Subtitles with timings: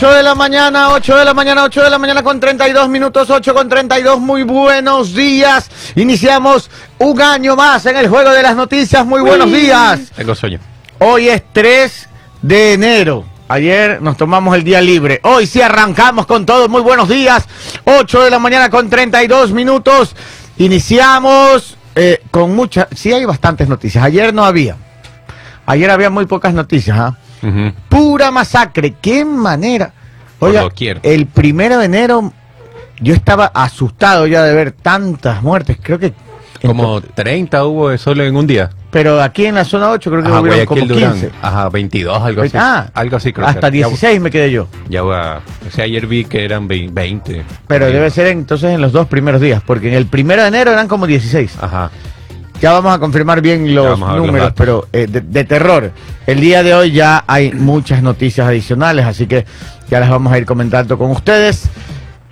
[0.00, 3.28] 8 de la mañana, 8 de la mañana, 8 de la mañana con 32 minutos,
[3.28, 4.18] 8 con 32.
[4.18, 5.70] Muy buenos días.
[5.94, 9.04] Iniciamos un año más en el juego de las noticias.
[9.04, 10.10] Muy buenos días.
[10.16, 10.58] Tengo sueño.
[11.00, 12.08] Hoy es 3
[12.40, 13.26] de enero.
[13.48, 15.20] Ayer nos tomamos el día libre.
[15.22, 16.66] Hoy sí arrancamos con todo.
[16.70, 17.46] Muy buenos días.
[17.84, 20.16] 8 de la mañana con 32 minutos.
[20.56, 22.86] Iniciamos eh, con muchas.
[22.96, 24.02] Sí, hay bastantes noticias.
[24.02, 24.78] Ayer no había.
[25.66, 26.98] Ayer había muy pocas noticias.
[26.98, 27.18] ¿ah?
[27.88, 28.94] Pura masacre.
[29.00, 29.92] Qué manera.
[30.38, 30.68] Oiga,
[31.02, 32.32] el primero de enero
[33.00, 35.78] yo estaba asustado ya de ver tantas muertes.
[35.82, 36.12] Creo que.
[36.64, 38.68] Como 30 hubo solo en un día.
[38.90, 41.26] Pero aquí en la zona 8 creo que Ajá, hubieron como Guayaquil, 15.
[41.28, 41.38] Durán.
[41.42, 42.56] Ajá, 22, algo así.
[42.58, 43.88] Ah, algo así creo Hasta que era.
[43.88, 44.66] 16 me quedé yo.
[44.88, 45.40] Ya, va.
[45.66, 47.44] O sea, ayer vi que eran vein- 20.
[47.66, 47.92] Pero Sí.
[47.94, 50.86] debe ser entonces en los dos primeros días, porque en el primero de enero eran
[50.88, 51.56] como 16.
[51.62, 51.90] Ajá.
[52.60, 55.92] Ya vamos a confirmar bien los números, pero eh, de, de terror.
[56.26, 59.46] El día de hoy ya hay muchas noticias adicionales, así que
[59.88, 61.70] ya las vamos a ir comentando con ustedes.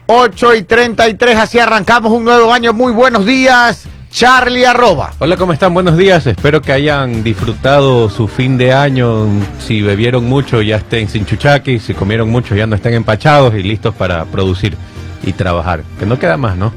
[0.07, 2.73] 8 y 33, así arrancamos un nuevo año.
[2.73, 5.13] Muy buenos días, Charlie Arroba.
[5.19, 5.75] Hola, ¿cómo están?
[5.75, 6.27] Buenos días.
[6.27, 9.27] Espero que hayan disfrutado su fin de año.
[9.59, 11.79] Si bebieron mucho, ya estén sin chuchaqui.
[11.79, 14.77] Si comieron mucho, ya no estén empachados y listos para producir
[15.23, 15.83] y trabajar.
[15.99, 16.73] Que no queda más, ¿no?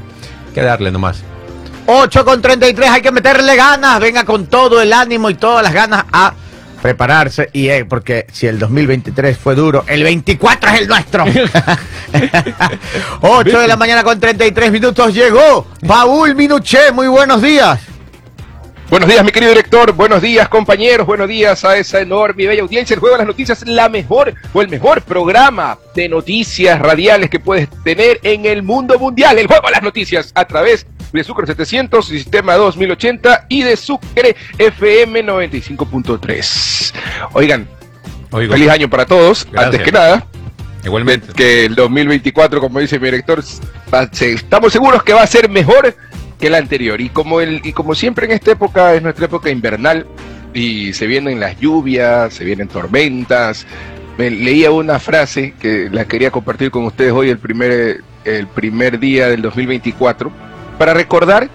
[0.54, 1.24] Que darle nomás.
[1.86, 5.72] 8 con 33, hay que meterle ganas, venga con todo el ánimo y todas las
[5.72, 6.34] ganas a
[6.80, 7.48] prepararse.
[7.52, 11.24] Y eh, porque si el 2023 fue duro, el 24 es el nuestro.
[13.20, 17.80] 8 de la mañana con 33 minutos llegó Paul Minuché, muy buenos días.
[18.92, 19.90] Buenos días, mi querido director.
[19.92, 21.06] Buenos días, compañeros.
[21.06, 22.92] Buenos días a esa enorme y bella audiencia.
[22.92, 27.40] El Juego de las Noticias la mejor o el mejor programa de noticias radiales que
[27.40, 29.38] puedes tener en el mundo mundial.
[29.38, 30.86] El Juego de las Noticias a través
[31.20, 36.92] de Sucre 700, Sistema 2080 y de Sucre FM 95.3.
[37.32, 37.68] Oigan,
[38.30, 39.46] Oigo, feliz año para todos.
[39.50, 39.64] Gracias.
[39.64, 40.26] Antes que nada,
[40.84, 41.32] igualmente.
[41.34, 43.42] que el 2024, como dice mi director,
[44.20, 45.94] estamos seguros que va a ser mejor
[46.38, 47.00] que el anterior.
[47.00, 50.06] Y como, el, y como siempre en esta época es nuestra época invernal
[50.54, 53.66] y se vienen las lluvias, se vienen tormentas.
[54.18, 58.98] Me leía una frase que la quería compartir con ustedes hoy, el primer, el primer
[58.98, 60.32] día del 2024,
[60.82, 61.48] para recordar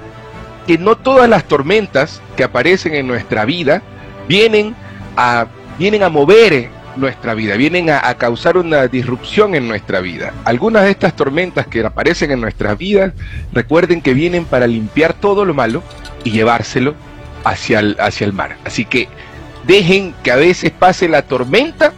[0.66, 3.82] que no todas las tormentas que aparecen en nuestra vida
[4.26, 4.74] vienen
[5.18, 10.32] a, vienen a mover nuestra vida, vienen a, causar una disrupción en nuestra vida.
[10.46, 13.12] Algunas de estas tormentas que aparecen en nuestras vidas,
[13.52, 15.84] recuerden que vienen para limpiar todo lo malo
[16.24, 16.96] y llevárselo
[17.44, 18.56] hacia el, hacia el mar.
[18.64, 19.10] Así que
[19.66, 21.92] dejen que a veces pase la tormenta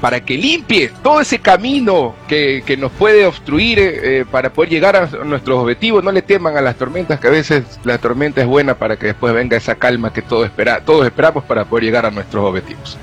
[0.00, 4.96] para que limpie todo ese camino que, que nos puede obstruir eh, para poder llegar
[4.96, 6.04] a nuestros objetivos.
[6.04, 9.06] No le teman a las tormentas, que a veces la tormenta es buena para que
[9.06, 12.98] después venga esa calma que todos, espera, todos esperamos para poder llegar a nuestros objetivos.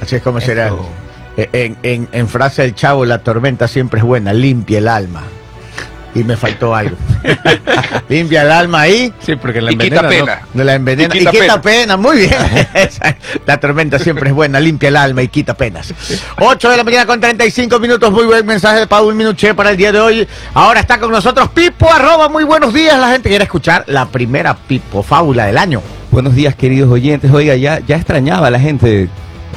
[0.00, 0.72] Así es como será.
[1.36, 5.22] Eh, En, en- en frase del chavo, la tormenta siempre es buena, limpia el alma.
[6.14, 6.96] Y me faltó algo.
[8.08, 9.12] limpia el alma ahí.
[9.20, 10.08] Sí, porque la Y quita envenena, ¿no?
[10.26, 10.40] pena.
[10.54, 11.14] No la envenena.
[11.14, 11.62] Y Y quita quita, pena.
[11.62, 11.96] pena.
[11.96, 12.32] muy bien.
[13.46, 15.94] la tormenta siempre es buena, limpia el alma y quita penas.
[16.38, 19.76] 8 de la mañana con 35 minutos, muy buen mensaje de Paul Minuché para el
[19.76, 20.28] día de hoy.
[20.54, 22.98] Ahora está con nosotros Pipo arroba, muy buenos días.
[22.98, 25.80] La gente quiere escuchar la primera Pipo fábula del año.
[26.10, 27.30] Buenos días, queridos oyentes.
[27.30, 29.08] Oiga, ya, ya extrañaba a la gente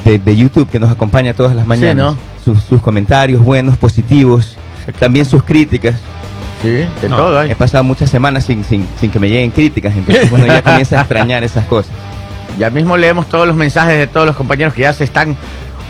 [0.04, 1.96] de, de YouTube que nos acompaña todas las mañanas.
[1.96, 2.34] ¿no?
[2.44, 4.56] sus, sus comentarios buenos, positivos,
[5.00, 5.96] también sus críticas.
[6.64, 6.70] Sí,
[7.02, 7.50] de No, todo hay.
[7.50, 10.98] He pasado muchas semanas sin, sin, sin que me lleguen críticas, entonces bueno, ya comienza
[10.98, 11.92] a extrañar esas cosas.
[12.58, 15.36] Ya mismo leemos todos los mensajes de todos los compañeros que ya se están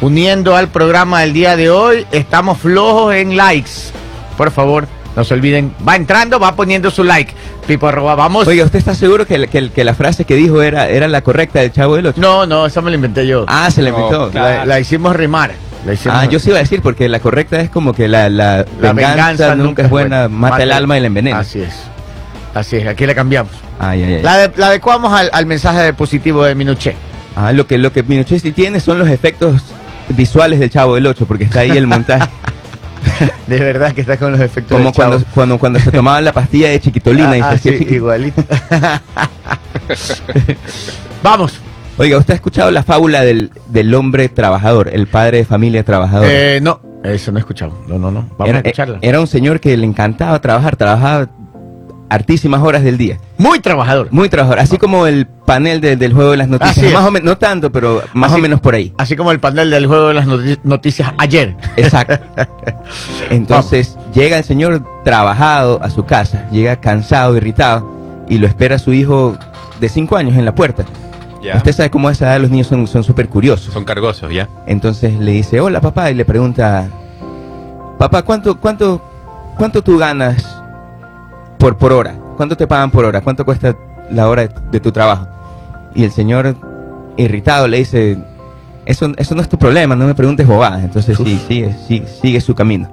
[0.00, 2.06] uniendo al programa del día de hoy.
[2.10, 3.70] Estamos flojos en likes.
[4.36, 5.72] Por favor, no se olviden.
[5.86, 7.32] Va entrando, va poniendo su like.
[7.66, 8.46] Pipo arroba, vamos.
[8.48, 11.20] Oiga, ¿usted está seguro que, la- que, que la frase que dijo era, era la
[11.22, 12.20] correcta del Chavo del Ocho?
[12.20, 13.44] No, no, esa me la inventé yo.
[13.46, 14.30] Ah, se la No, inventó.
[14.30, 14.58] claro.
[14.60, 15.52] la, la hicimos rimar.
[15.84, 18.64] La Ah, yo sí iba a decir, porque la correcta es como que la, la,
[18.80, 21.38] La venganza, nunca es buena, mata el alma y la envenena.
[21.38, 21.74] Así es.
[22.54, 23.52] Así es, aquí le cambiamos.
[23.78, 24.22] Ay, ay, ay.
[24.22, 26.94] La, de- la adecuamos al, al mensaje positivo de Minuché.
[27.36, 29.60] Ah, lo que, lo que Pinochet sí tiene son los efectos
[30.08, 32.28] visuales del Chavo del 8, porque está ahí el montaje.
[33.46, 35.22] De verdad que está con los efectos como del chavo.
[35.34, 38.42] cuando, cuando, se tomaba la pastilla de chiquitolina y Ah, se ah, sí, igualito.
[41.22, 41.60] Vamos.
[41.96, 46.26] Oiga, ¿usted ha escuchado la fábula del, del hombre trabajador, el padre de familia trabajador?
[46.28, 47.72] Eh, no, eso no he escuchado.
[47.86, 48.22] No, no, no.
[48.36, 48.98] Vamos era, a escucharla.
[49.00, 51.28] era un señor que le encantaba trabajar, trabajaba
[52.10, 53.18] hartísimas horas del día.
[53.38, 54.08] Muy trabajador.
[54.10, 56.92] Muy trabajador, así como el panel de- del juego de las noticias.
[56.92, 58.92] Más o menos, no tanto, pero más Así- o menos por ahí.
[58.98, 61.56] Así como el panel del juego de las noti- noticias ayer.
[61.76, 62.18] Exacto.
[63.30, 67.88] Entonces llega el señor trabajado a su casa, llega cansado, irritado,
[68.28, 69.36] y lo espera su hijo
[69.80, 70.84] de 5 años en la puerta.
[71.56, 73.72] Usted sabe cómo a esa edad los niños son son súper curiosos.
[73.72, 74.48] Son cargosos, ya.
[74.66, 76.88] Entonces le dice, hola papá, y le pregunta,
[77.98, 79.02] papá, ¿cuánto, cuánto,
[79.56, 80.44] cuánto tú ganas
[81.58, 82.14] por, por hora?
[82.36, 83.20] ¿Cuánto te pagan por hora?
[83.20, 83.76] ¿Cuánto cuesta
[84.10, 85.28] la hora de, de tu trabajo?
[85.94, 86.56] Y el señor,
[87.16, 88.18] irritado, le dice,
[88.86, 90.82] eso, eso no es tu problema, no me preguntes bobadas.
[90.84, 92.88] Entonces sí, sigue, sigue, sigue su camino.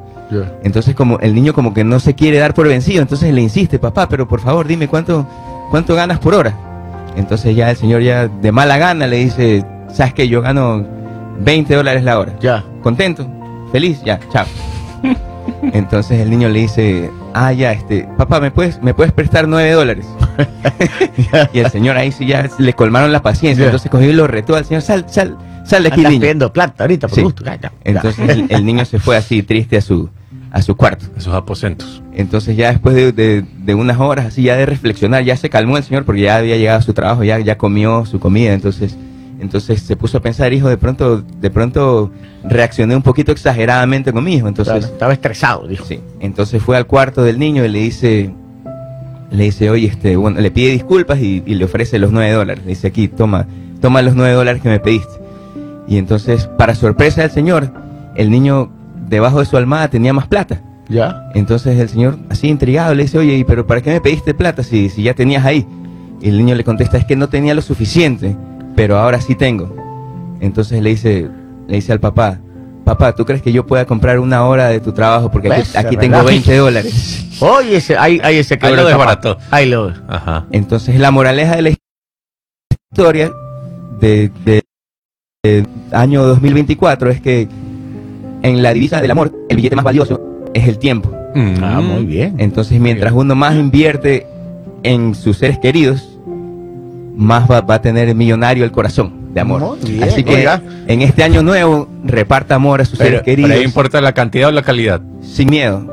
[0.64, 3.80] Entonces como el niño como que no se quiere dar por vencido, entonces le insiste,
[3.80, 5.28] papá, pero por favor dime cuánto,
[5.70, 6.56] cuánto ganas por hora.
[7.16, 10.86] Entonces ya el señor ya de mala gana le dice, sabes que yo gano
[11.40, 12.34] 20 dólares la hora.
[12.40, 12.64] Ya.
[12.82, 13.28] ¿Contento?
[13.72, 14.02] ¿Feliz?
[14.04, 14.46] Ya, chao.
[15.74, 19.72] Entonces el niño le dice, ah, ya, este, papá, ¿me puedes, me puedes prestar 9
[19.72, 20.06] dólares?
[21.54, 24.56] y el señor ahí sí ya le colmaron la paciencia, entonces cogió y lo retó
[24.56, 26.22] al señor, sal, sal, sal de aquí, Estás niño.
[26.22, 27.22] pidiendo plata ahorita, por Sí.
[27.24, 27.44] gusto.
[27.44, 27.72] Ya, ya.
[27.84, 30.10] Entonces el, el niño se fue así triste a su,
[30.52, 31.06] a su cuarto.
[31.18, 32.04] Esos aposentos.
[32.14, 35.78] Entonces ya después de, de- de unas horas así ya de reflexionar, ya se calmó
[35.78, 38.98] el señor porque ya había llegado a su trabajo, ya, ya comió su comida, entonces,
[39.40, 42.12] entonces se puso a pensar, hijo, de pronto, de pronto
[42.44, 45.86] reaccioné un poquito exageradamente con mi hijo, Claro, entonces, estaba estresado, dijo.
[45.86, 48.32] sí, entonces fue al cuarto del niño y le dice,
[49.32, 52.64] le dice, oye, este, bueno, le pide disculpas y, y le ofrece los nueve dólares,
[52.66, 53.48] le dice aquí, toma,
[53.80, 55.14] toma los nueve dólares que me pediste.
[55.88, 57.72] Y entonces, para sorpresa del señor,
[58.16, 58.70] el niño
[59.12, 60.62] debajo de su almohada tenía más plata.
[60.90, 61.30] Ya.
[61.36, 64.64] Entonces el señor, así intrigado, le dice, oye, ¿y pero para qué me pediste plata
[64.64, 65.68] si, si ya tenías ahí?
[66.20, 68.36] Y el niño le contesta, es que no tenía lo suficiente,
[68.76, 69.76] pero ahora sí tengo.
[70.40, 71.30] Entonces le dice,
[71.68, 72.40] le dice al papá,
[72.84, 75.30] papá, ¿tú crees que yo pueda comprar una hora de tu trabajo?
[75.32, 77.28] Porque aquí, Pues, tengo 20 dólares.
[77.40, 79.38] Oye, ese, ahí, ahí ese Ahí quebró lo desbarató.
[79.50, 79.94] Ahí lo.
[80.08, 80.46] Ajá.
[80.52, 81.70] Entonces la moraleja de la
[82.92, 83.32] historia
[84.00, 84.62] de, de-
[85.44, 87.48] de año 2024 es que
[88.44, 90.20] en la divisa del amor, el billete más valioso
[90.54, 91.12] es el tiempo.
[91.62, 91.86] Ah, Mm.
[91.86, 92.36] muy bien.
[92.40, 94.28] Entonces, mientras uno más invierte
[94.84, 96.18] en sus seres queridos,
[97.16, 99.62] más va, va a tener millonario el corazón de amor.
[99.82, 100.62] Muy bien, Así que oiga.
[100.88, 104.12] en este año nuevo, reparta amor a sus Pero, seres pero queridos ahí importa la
[104.14, 105.02] cantidad o la calidad.
[105.22, 105.88] sin miedo.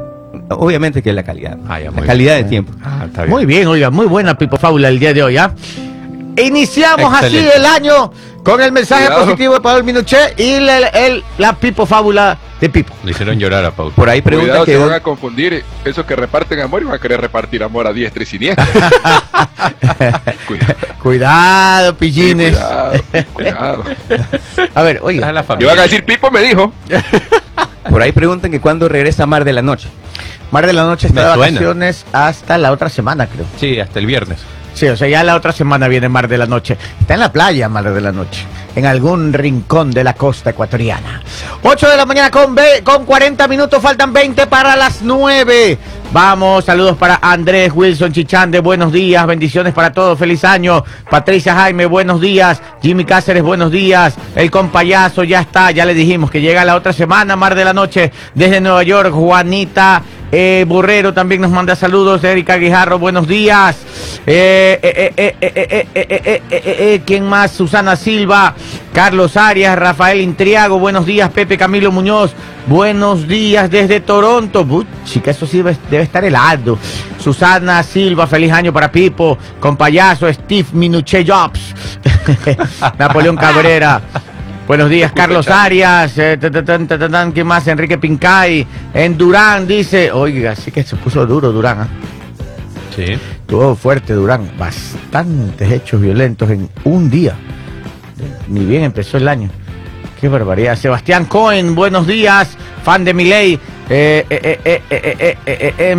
[0.50, 2.44] Obviamente que la calidad, Ah, ya, la calidad bien.
[2.44, 2.72] de tiempo.
[2.82, 3.30] Ah, está bien.
[3.34, 5.52] Muy bien, oiga, muy buena Pipo Fábula el día de hoy, ¿ah?
[6.42, 7.48] Iniciamos Excelente.
[7.50, 8.12] así el año
[8.52, 9.24] con el mensaje Cuidado.
[9.24, 12.92] positivo de Pablo Minuché y la, el- la Pipo Fábula de Pipo.
[13.04, 13.92] Le hicieron llorar a Paul.
[13.92, 16.94] Por ahí preguntan Cuidado, que se van a confundir esos que reparten amor y van
[16.94, 18.66] a querer repartir amor a diestra y siniestra.
[20.46, 22.56] cuidado, Cuidado, pillines.
[22.56, 22.92] cuidado,
[23.32, 23.84] cuidado.
[24.74, 26.72] A ver, oiga, es la Y van a decir, Pipo me dijo.
[27.90, 29.88] por ahí preguntan que cuándo regresa Mar de la Noche.
[30.50, 31.52] Mar de la Noche está Me de suena.
[31.52, 33.44] vacaciones hasta la otra semana, creo.
[33.58, 34.40] Sí, hasta el viernes.
[34.78, 36.78] Sí, o sea, ya la otra semana viene Mar de la Noche.
[37.00, 38.46] Está en la playa Mar de la Noche,
[38.76, 41.20] en algún rincón de la costa ecuatoriana.
[41.64, 42.54] 8 de la mañana con,
[42.84, 45.78] con 40 minutos, faltan 20 para las 9.
[46.10, 50.82] Vamos, saludos para Andrés Wilson Chichande, buenos días, bendiciones para todos, feliz año.
[51.10, 52.62] Patricia Jaime, buenos días.
[52.80, 54.14] Jimmy Cáceres, buenos días.
[54.34, 57.74] El compayazo ya está, ya le dijimos que llega la otra semana, Mar de la
[57.74, 59.12] Noche, desde Nueva York.
[59.12, 62.22] Juanita eh, Burrero también nos manda saludos.
[62.24, 63.76] Erika Guijarro, buenos días.
[64.26, 64.78] Eh,
[65.40, 67.52] eh, ¿Quién más?
[67.52, 68.54] Susana Silva.
[68.92, 71.30] Carlos Arias, Rafael Intriago, buenos días.
[71.30, 72.32] Pepe Camilo Muñoz,
[72.66, 74.66] buenos días desde Toronto.
[74.68, 76.78] Uy, chica, eso sí debe, estar helado.
[77.18, 79.38] Susana Silva, feliz año para Pipo.
[79.60, 81.74] Con payaso, Steve Minuche Jobs.
[82.98, 84.00] Napoleón Cabrera.
[84.66, 86.12] Buenos días, Carlos Arias.
[86.18, 86.38] eh,
[87.32, 87.66] ¿Quién más?
[87.68, 88.66] Enrique Pincay.
[88.92, 90.10] En Durán dice.
[90.10, 91.80] Oiga, sí que se puso duro Durán.
[91.80, 91.88] ¿ah?
[92.94, 93.12] Sí.
[93.12, 94.50] Estuvo fuerte Durán.
[94.58, 97.34] Bastantes hechos violentos en un día.
[98.48, 99.50] Ni bien empezó el año.
[100.20, 100.76] Qué barbaridad.
[100.76, 103.60] Sebastián Cohen, buenos días, fan de Miley.
[103.88, 105.94] Eh, eh, eh,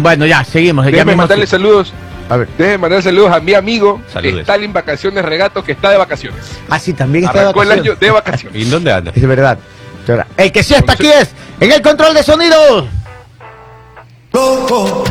[0.00, 0.84] bueno, ya, seguimos.
[0.86, 1.92] Déjenme mandarle saludos.
[2.28, 2.48] A ver.
[2.58, 4.40] Déjenme mandar saludos a mi amigo saludos.
[4.40, 6.40] Stalin Vacaciones Regato, que está de vacaciones.
[6.68, 7.90] Ah, sí, también está Arrancó de vacaciones.
[7.90, 8.62] año de vacaciones.
[8.62, 9.12] ¿Y dónde anda?
[9.14, 9.58] Es verdad.
[10.36, 12.88] El que sí está aquí es en el control de sonido.
[14.32, 15.04] Loco,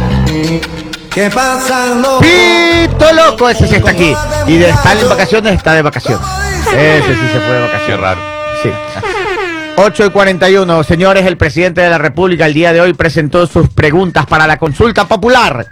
[1.12, 2.22] ¿qué pasa, loco?
[2.22, 4.14] Pito loco, ese sí está aquí.
[4.48, 6.26] Y de Stalin Vacaciones está de vacaciones.
[6.68, 8.00] Ese sí se fue de Qué vacaciones.
[8.02, 8.22] raro.
[8.64, 8.70] Sí.
[9.78, 10.84] 8 y 41.
[10.84, 14.58] Señores, el presidente de la República el día de hoy presentó sus preguntas para la
[14.58, 15.66] consulta popular.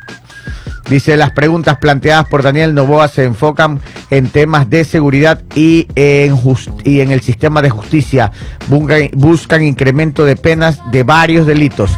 [0.89, 6.37] Dice, las preguntas planteadas por Daniel Novoa se enfocan en temas de seguridad y en,
[6.37, 8.31] jus- y en el sistema de justicia.
[8.67, 11.91] Buscan, buscan incremento de penas de varios delitos.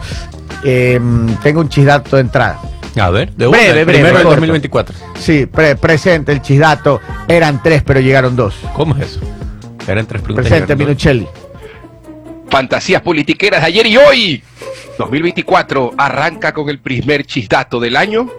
[0.64, 2.60] Em, tengo un chisdato de entrada.
[2.98, 4.30] A ver, de Breve, una, breve, primero del corto.
[4.30, 4.96] 2024.
[5.20, 7.00] Sí, pre- presente el chisdato.
[7.28, 8.56] Eran tres, pero llegaron dos.
[8.74, 9.20] ¿Cómo es eso?
[9.88, 10.50] Eran tres preguntas.
[10.50, 10.76] Presente.
[10.76, 11.28] Minuchelli.
[12.50, 14.44] Fantasías politiqueras de ayer y hoy.
[14.98, 18.30] 2024 arranca con el primer chisdato del año.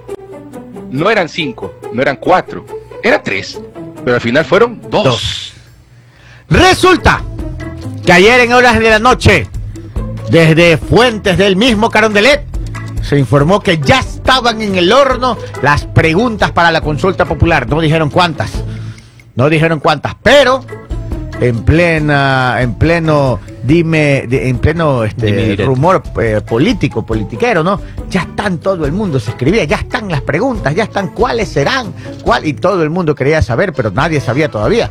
[0.90, 2.66] No eran cinco, no eran cuatro,
[3.02, 3.58] eran tres.
[4.04, 5.04] Pero al final fueron dos.
[5.04, 5.52] Dos.
[6.48, 7.22] Resulta
[8.04, 9.46] que ayer en horas de la noche
[10.30, 12.44] Desde fuentes del mismo Carondelet
[13.02, 17.68] se informó que ya estaban en el horno las preguntas para la consulta popular.
[17.68, 18.52] No dijeron cuántas.
[19.34, 20.64] No dijeron cuántas, pero
[21.40, 27.80] en plena, en pleno, dime, en pleno este, rumor eh, político, politiquero, ¿no?
[28.10, 31.94] Ya están todo el mundo, se escribía, ya están las preguntas, ya están cuáles serán,
[32.22, 34.90] cuál, y todo el mundo quería saber, pero nadie sabía todavía.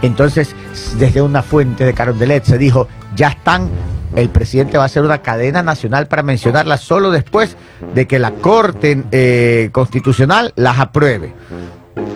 [0.00, 0.54] Entonces,
[0.98, 3.68] desde una fuente de Carondelet se dijo, ya están,
[4.16, 7.56] el presidente va a hacer una cadena nacional para mencionarlas solo después
[7.94, 11.32] de que la Corte eh, Constitucional las apruebe.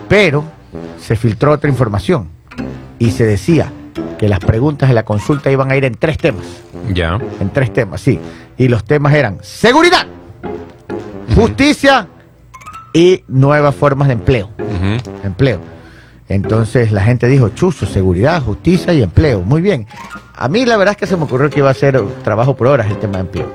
[0.08, 0.44] Pero
[1.00, 2.28] se filtró otra información
[2.98, 3.72] y se decía
[4.18, 6.44] que las preguntas de la consulta iban a ir en tres temas,
[6.92, 7.18] Ya.
[7.40, 8.18] en tres temas, sí.
[8.56, 10.06] Y los temas eran seguridad,
[11.34, 12.08] justicia
[12.92, 14.50] y nuevas formas de empleo
[15.24, 15.60] empleo.
[16.28, 19.42] Entonces la gente dijo, chuzo, seguridad, justicia y empleo.
[19.42, 19.86] Muy bien.
[20.34, 22.66] A mí la verdad es que se me ocurrió que iba a ser trabajo por
[22.66, 23.52] horas el tema de empleo.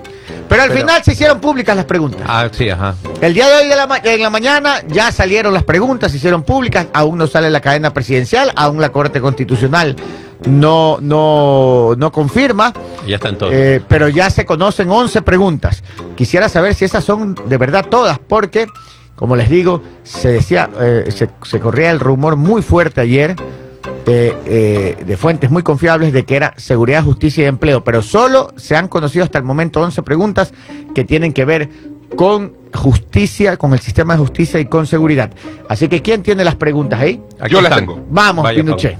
[0.47, 2.21] Pero al Pero- final se hicieron públicas las preguntas.
[2.25, 2.95] Ah, sí, ajá.
[3.21, 6.17] El día de hoy de la ma- en la mañana ya salieron las preguntas, se
[6.17, 9.95] hicieron públicas, aún no sale la cadena presidencial, aún la Corte Constitucional
[10.45, 12.73] no, no, no confirma,
[13.07, 13.53] Ya están todos.
[13.53, 15.83] eh, pero ya se conocen 11 preguntas.
[16.15, 18.65] Quisiera saber si esas son de verdad todas, porque,
[19.21, 23.35] como les digo, se decía, eh, se, se corría el rumor muy fuerte ayer
[24.03, 28.51] de, eh, de fuentes muy confiables de que era seguridad, justicia y empleo, pero solo
[28.57, 30.55] se han conocido hasta el momento 11 preguntas
[30.95, 31.69] que tienen que ver
[32.15, 35.29] con justicia, con el sistema de justicia y con seguridad.
[35.69, 37.21] Así que, ¿quién tiene las preguntas ahí?
[37.39, 38.03] Aquí yo las tengo.
[38.09, 38.97] Vamos, Vaya, Pinochet.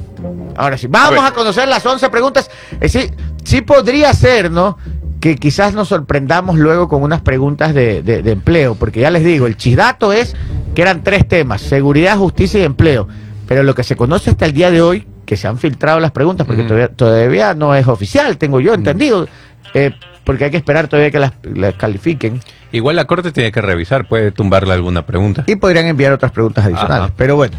[0.56, 2.52] Ahora sí, vamos A conocer las 11 preguntas.
[2.80, 3.10] Eh, sí,
[3.44, 4.78] sí podría ser, ¿no?
[5.22, 9.24] Que quizás nos sorprendamos luego con unas preguntas de, de- de empleo, porque ya les
[9.24, 10.36] digo, el chisdato es
[10.76, 13.08] que eran tres temas, seguridad, justicia y empleo.
[13.48, 16.12] Pero lo que se conoce hasta el día de hoy, que se han filtrado las
[16.12, 19.28] preguntas, porque todavía, todavía no es oficial, tengo yo entendido,
[19.74, 19.92] eh,
[20.26, 22.42] porque hay que esperar todavía que las, las califiquen
[22.74, 25.44] Igual la corte tiene que revisar, puede tumbarle alguna pregunta.
[25.46, 27.06] y podrían enviar otras preguntas adicionales.
[27.06, 27.14] Ajá.
[27.18, 27.58] Pero bueno,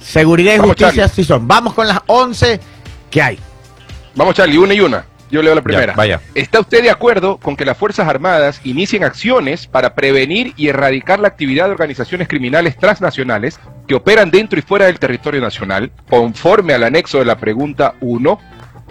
[0.00, 1.14] seguridad y Vamos, justicia Charlie.
[1.14, 1.46] sí son.
[1.48, 2.60] Vamos con las 11
[3.10, 3.38] que hay.
[4.16, 5.04] Vamos, Charlie, una y una.
[5.32, 5.94] Yo leo la primera.
[5.94, 6.20] vaya.
[6.34, 11.18] ¿Está usted de acuerdo con que las Fuerzas Armadas inicien acciones para prevenir y erradicar
[11.18, 13.58] la actividad de organizaciones criminales transnacionales
[13.88, 18.38] que operan dentro y fuera del territorio nacional, conforme al anexo de la pregunta 1?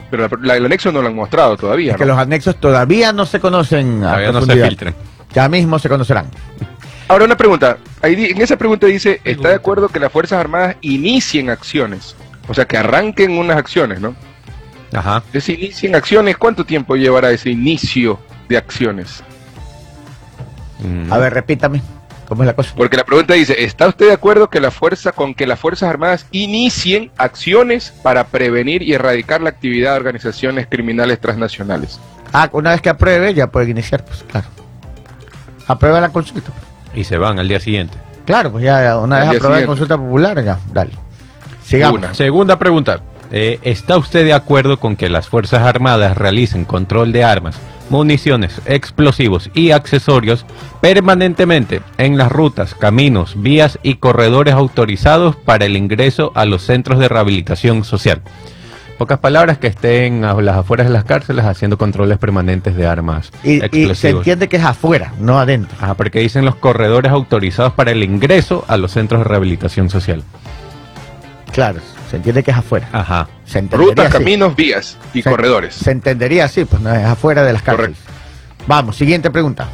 [0.09, 1.91] Pero la- la- el anexo no lo han mostrado todavía.
[1.91, 4.95] Es que los anexos todavía no se conocen a Todavía no se filtren.
[5.33, 6.25] Ya mismo se conocerán.
[7.07, 7.77] Ahora una pregunta.
[8.01, 12.15] Ahí di- en esa pregunta dice, ¿está de acuerdo que las Fuerzas Armadas inicien acciones?
[12.47, 14.15] O sea, que arranquen unas acciones, ¿no?
[14.93, 15.23] Ajá.
[15.33, 18.19] Ese inicien acciones, ¿cuánto tiempo llevará ese inicio
[18.49, 19.23] de acciones?
[20.79, 21.11] Mm.
[21.11, 21.81] A ver, repítame.
[22.27, 22.71] ¿Cómo es la cosa?
[22.77, 25.89] Porque la pregunta dice, ¿está usted de acuerdo que la fuerza, con que las Fuerzas
[25.89, 31.99] Armadas inicien acciones para prevenir y erradicar la actividad de organizaciones criminales transnacionales?
[32.31, 34.47] Ah, una vez que apruebe, ya pueden iniciar, pues claro.
[35.67, 36.51] Aprueba la consulta.
[36.95, 37.97] Y se van al día siguiente.
[38.25, 40.91] Claro, pues ya una Al vez aprobada la consulta popular, ya, dale.
[41.65, 41.99] Sigamos.
[41.99, 42.13] Una.
[42.13, 43.01] Segunda pregunta.
[43.31, 47.57] Eh, ¿Está usted de acuerdo con que las Fuerzas Armadas realicen control de armas,
[47.89, 50.45] municiones, explosivos y accesorios
[50.81, 56.99] permanentemente en las rutas, caminos, vías y corredores autorizados para el ingreso a los centros
[56.99, 58.21] de rehabilitación social?
[58.97, 63.31] Pocas palabras que estén a las afueras de las cárceles haciendo controles permanentes de armas
[63.43, 65.75] Y, y se entiende que es afuera, no adentro.
[65.81, 70.21] Ajá, porque dicen los corredores autorizados para el ingreso a los centros de rehabilitación social.
[71.53, 71.79] Claro,
[72.09, 72.87] se entiende que es afuera.
[72.91, 73.27] Ajá.
[73.45, 74.17] Se Rutas, así.
[74.17, 75.75] caminos, vías y Se- corredores.
[75.75, 77.97] Se entendería así, pues no es afuera de las cárceles.
[78.67, 79.67] Vamos, siguiente pregunta.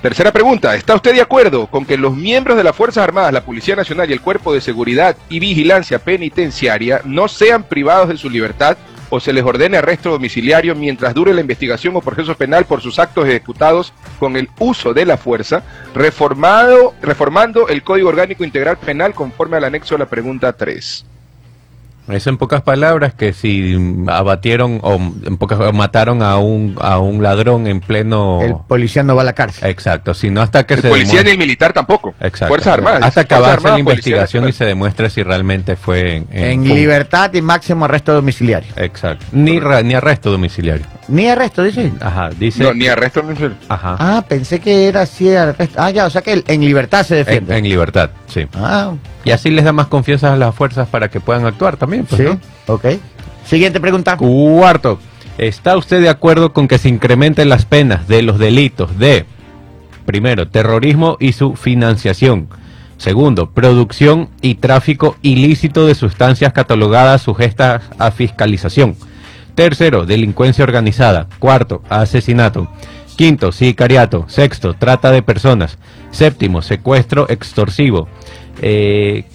[0.00, 3.44] Tercera pregunta, ¿está usted de acuerdo con que los miembros de las Fuerzas Armadas, la
[3.44, 8.30] Policía Nacional y el Cuerpo de Seguridad y Vigilancia Penitenciaria no sean privados de su
[8.30, 8.78] libertad
[9.10, 12.98] o se les ordene arresto domiciliario mientras dure la investigación o proceso penal por sus
[12.98, 19.12] actos ejecutados con el uso de la fuerza, reformado, reformando el Código Orgánico Integral Penal
[19.12, 21.04] conforme al anexo de la pregunta 3?
[22.12, 26.76] Eso en pocas palabras que si mm, abatieron o en pocas o mataron a un
[26.80, 29.68] a un ladrón en pleno El policía no va a la cárcel.
[29.70, 32.14] exacto, sino hasta que El se policía ni el militar tampoco.
[32.20, 32.48] Exacto.
[32.48, 33.02] Fuerzas Armadas.
[33.02, 37.32] hasta que avance la Policía investigación y se demuestre si realmente fue en, En libertad
[37.34, 38.72] y máximo arresto domiciliario.
[38.76, 39.24] Exacto.
[39.32, 40.86] Ni ra- ni arresto domiciliario.
[41.10, 41.92] Ni arresto, dice.
[42.00, 43.34] Ajá, dice No, ni arresto ni
[43.68, 43.96] Ajá.
[43.98, 45.74] Ah, pensé que era así arresto.
[45.80, 47.56] Ah, ya, o sea que en libertad se en, defiende.
[47.58, 48.46] en libertad, sí.
[48.54, 48.92] Ah,
[49.24, 52.20] Y así les da más confianza a las fuerzas para que puedan actuar también, pues,
[52.20, 52.40] sí, ¿no?
[52.72, 52.84] ok.
[53.44, 54.16] Siguiente pregunta.
[54.16, 55.00] Cuarto,
[55.36, 59.24] ¿está usted de acuerdo con que se incrementen las penas de los delitos de,
[60.06, 62.48] primero, terrorismo y su financiación?
[62.98, 68.94] Segundo, producción y tráfico ilícito de sustancias catalogadas sujetas a fiscalización.
[69.60, 71.26] Tercero, delincuencia organizada.
[71.38, 72.66] Cuarto, asesinato.
[73.14, 74.24] Quinto, sicariato.
[74.26, 75.76] Sexto, trata de personas.
[76.12, 78.08] Séptimo, secuestro extorsivo.
[78.62, 79.26] Eh.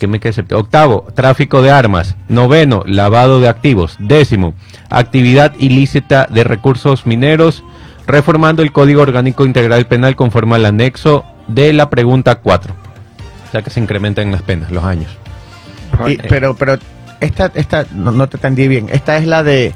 [0.54, 2.16] Octavo, tráfico de armas.
[2.28, 3.98] Noveno, lavado de activos.
[4.00, 4.56] Décimo,
[4.90, 7.64] actividad ilícita de recursos mineros,
[8.08, 12.74] reformando el Código Orgánico Integral Penal conforme al anexo de la pregunta 4.
[13.48, 15.16] O sea que se incrementan las penas, los años.
[16.08, 16.80] Y- pero, pero
[17.20, 18.90] esta, esta no, no te entendí bien.
[18.92, 19.76] Esta es la de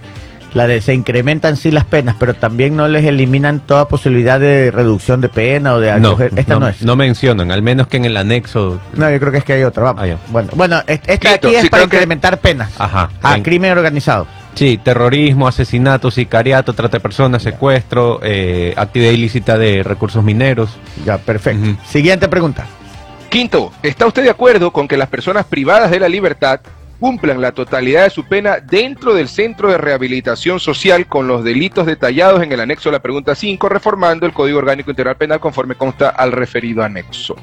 [0.54, 4.72] la de se incrementan sí las penas, pero también no les eliminan toda posibilidad de
[4.72, 6.82] reducción de pena o de No, acoger- Esta no, es.
[6.82, 8.80] no mencionan, al menos que en el anexo.
[8.96, 9.84] No, yo creo que es que hay otra.
[9.84, 10.04] Vamos.
[10.12, 10.16] Ah.
[10.30, 12.72] Bueno, bueno, es- esta aquí es sí, para que- incrementar penas.
[12.80, 13.10] Ajá.
[13.22, 14.26] Ah, En- crimen organizado.
[14.56, 20.72] Sí, terrorismo, asesinato, sicariato, trata de personas, secuestro, eh, actividad ilícita de recursos mineros.
[21.06, 21.78] Ya, perfecto.
[21.88, 22.66] Siguiente pregunta.
[23.30, 26.60] Quinto, ¿está usted de acuerdo con que las personas privadas de la libertad
[27.00, 31.86] cumplan la totalidad de su pena dentro del centro de rehabilitación social con los delitos
[31.86, 35.76] detallados en el anexo de la pregunta 5, reformando el Código Orgánico Integral Penal conforme
[35.76, 37.36] consta al referido anexo?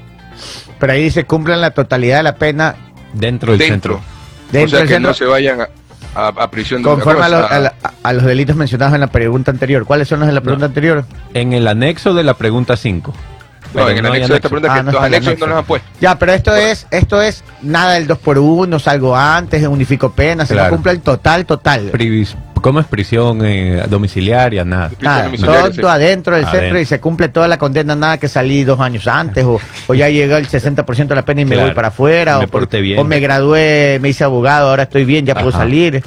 [0.78, 2.76] Pero ahí dice cumplan la totalidad de la pena
[3.14, 3.94] Dentro del Dentro.
[3.94, 4.52] centro.
[4.52, 5.68] dentro o sea del que centro, no se vayan a,
[6.14, 9.50] a- a prisión de conforme a, a la- a los delitos mencionados en la pregunta
[9.50, 9.86] anterior.
[9.86, 11.04] ¿Cuáles son los de la pregunta anterior?
[11.32, 13.14] En el anexo de la pregunta 5.
[13.82, 15.46] No, en el no hay anexo de esta pregunta Ah, que no los anexos anexo.
[15.46, 15.88] no los han puesto.
[16.00, 20.48] Ya, pero esto es, esto es nada del 2 por 1 salgo antes, unifico penas,
[20.48, 20.70] se Claro.
[20.70, 21.90] cumple el total, total.
[21.92, 24.64] Privis- ¿Cómo es prisión eh, domiciliaria?
[24.64, 24.88] Nada.
[24.88, 25.94] Prisión Nada, domiciliaria, todo sí.
[25.94, 26.60] adentro del Adentro.
[26.62, 29.94] centro y se cumple toda la condena, nada que salí dos años antes o, o
[29.94, 31.68] ya llegó el 60% de la pena y me Claro.
[31.68, 32.98] voy para afuera Me o, por- bien.
[32.98, 36.02] o me gradué, me hice abogado, ahora estoy bien, ya puedo salir.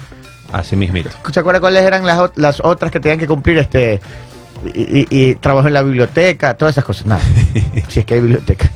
[0.52, 1.12] Así mismito.
[1.32, 4.02] ¿Se acuerda cuáles eran las, las otras que tenían que cumplir este
[4.74, 7.06] y, y- y trabajo en la biblioteca, todas esas cosas?
[7.06, 7.22] Nada,
[7.90, 8.70] si es que hay biblioteca.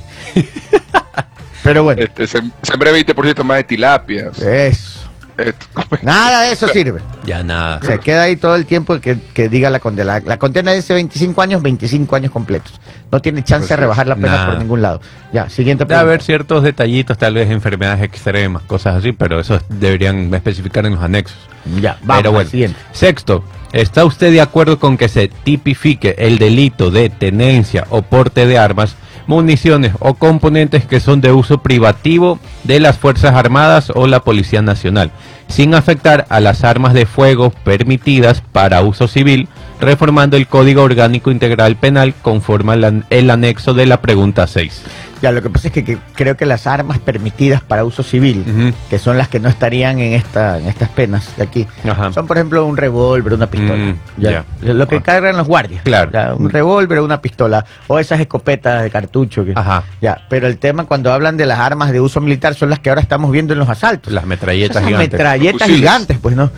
[1.64, 4.38] Pero bueno, Este, sem- sembré 20% más de tilapias.
[4.40, 5.00] eso.
[5.36, 5.66] Esto,
[6.04, 7.02] Nada de eso sirve.
[7.26, 7.80] Ya nada.
[7.82, 10.20] Se queda ahí todo el tiempo que, que diga la condena.
[10.20, 12.80] La, condena dice 25 años, 25 años completos.
[13.12, 14.46] No tiene chance de Pues, rebajar la pena nada.
[14.52, 15.02] por ningún lado.
[15.32, 16.26] Ya, siguiente Debe haber pregunta.
[16.26, 21.38] ciertos detallitos, tal vez enfermedades extremas, cosas así, pero eso deberían especificar en los anexos.
[21.82, 22.50] Ya, vamos Pero al bueno.
[22.52, 22.78] siguiente.
[22.92, 23.44] Sexto,
[23.74, 28.58] ¿está usted de acuerdo con que se tipifique el delito de tenencia o porte de
[28.58, 28.96] armas,
[29.28, 34.62] municiones o componentes que son de uso privativo de las Fuerzas Armadas o la Policía
[34.62, 35.12] Nacional,
[35.48, 39.48] sin afectar a las armas de fuego permitidas para uso civil,
[39.80, 44.84] reformando el Código Orgánico Integral Penal conforme al anexo de la pregunta 6?
[45.24, 48.74] Ya, lo que pasa es que, que creo que las armas permitidas para uso civil,
[48.90, 52.12] que son las que no estarían en esta en estas penas de aquí, Ajá.
[52.12, 53.78] son por ejemplo un revólver, una pistola.
[53.94, 54.44] Mm, ya.
[54.62, 55.02] Lo que Ah.
[55.02, 55.82] cargan los guardias.
[55.84, 56.12] Claro.
[56.12, 57.66] Ya, un revólver, una pistola.
[57.88, 59.46] O esas escopetas de cartucho.
[59.46, 59.84] Que, Ajá.
[60.02, 62.90] Ya, pero el tema cuando hablan de las armas de uso militar son las que
[62.90, 64.12] ahora estamos viendo en los asaltos.
[64.12, 65.12] Las metralletas Esas gigantes.
[65.14, 66.52] metralletas gigantes, pues no.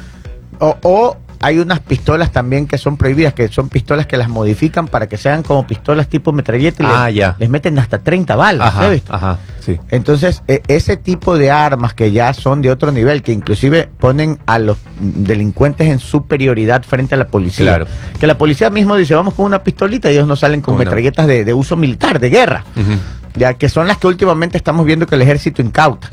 [0.60, 4.88] O, o hay unas pistolas también que son prohibidas, que son pistolas que las modifican
[4.88, 7.36] para que sean como pistolas tipo metralleta y Ah, les, ya.
[7.40, 8.72] les meten hasta 30 balas.
[8.72, 9.14] ¿sí has Ajá, visto?
[9.14, 9.80] ajá, sí.
[9.90, 14.40] Entonces, e- ese tipo de armas que ya son de otro nivel, que inclusive ponen
[14.46, 17.66] a los delincuentes en superioridad frente a la policía.
[17.66, 17.88] Claro.
[18.20, 21.28] Que la policía mismo dice, vamos con una pistolita y ellos no salen con metralletas
[21.28, 22.64] de, de uso militar, de guerra.
[23.36, 26.10] Ya que son las que últimamente estamos viendo que el ejército incauta.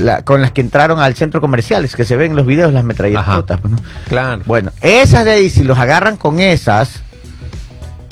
[0.00, 2.72] La- con las que entraron al centro comercial, es que se ven en los videos
[2.72, 3.60] las metralletas.
[3.60, 3.78] Pues, ¿no?
[4.08, 4.42] Claro.
[4.46, 7.02] Bueno, esas de ahí, si los agarran con esas,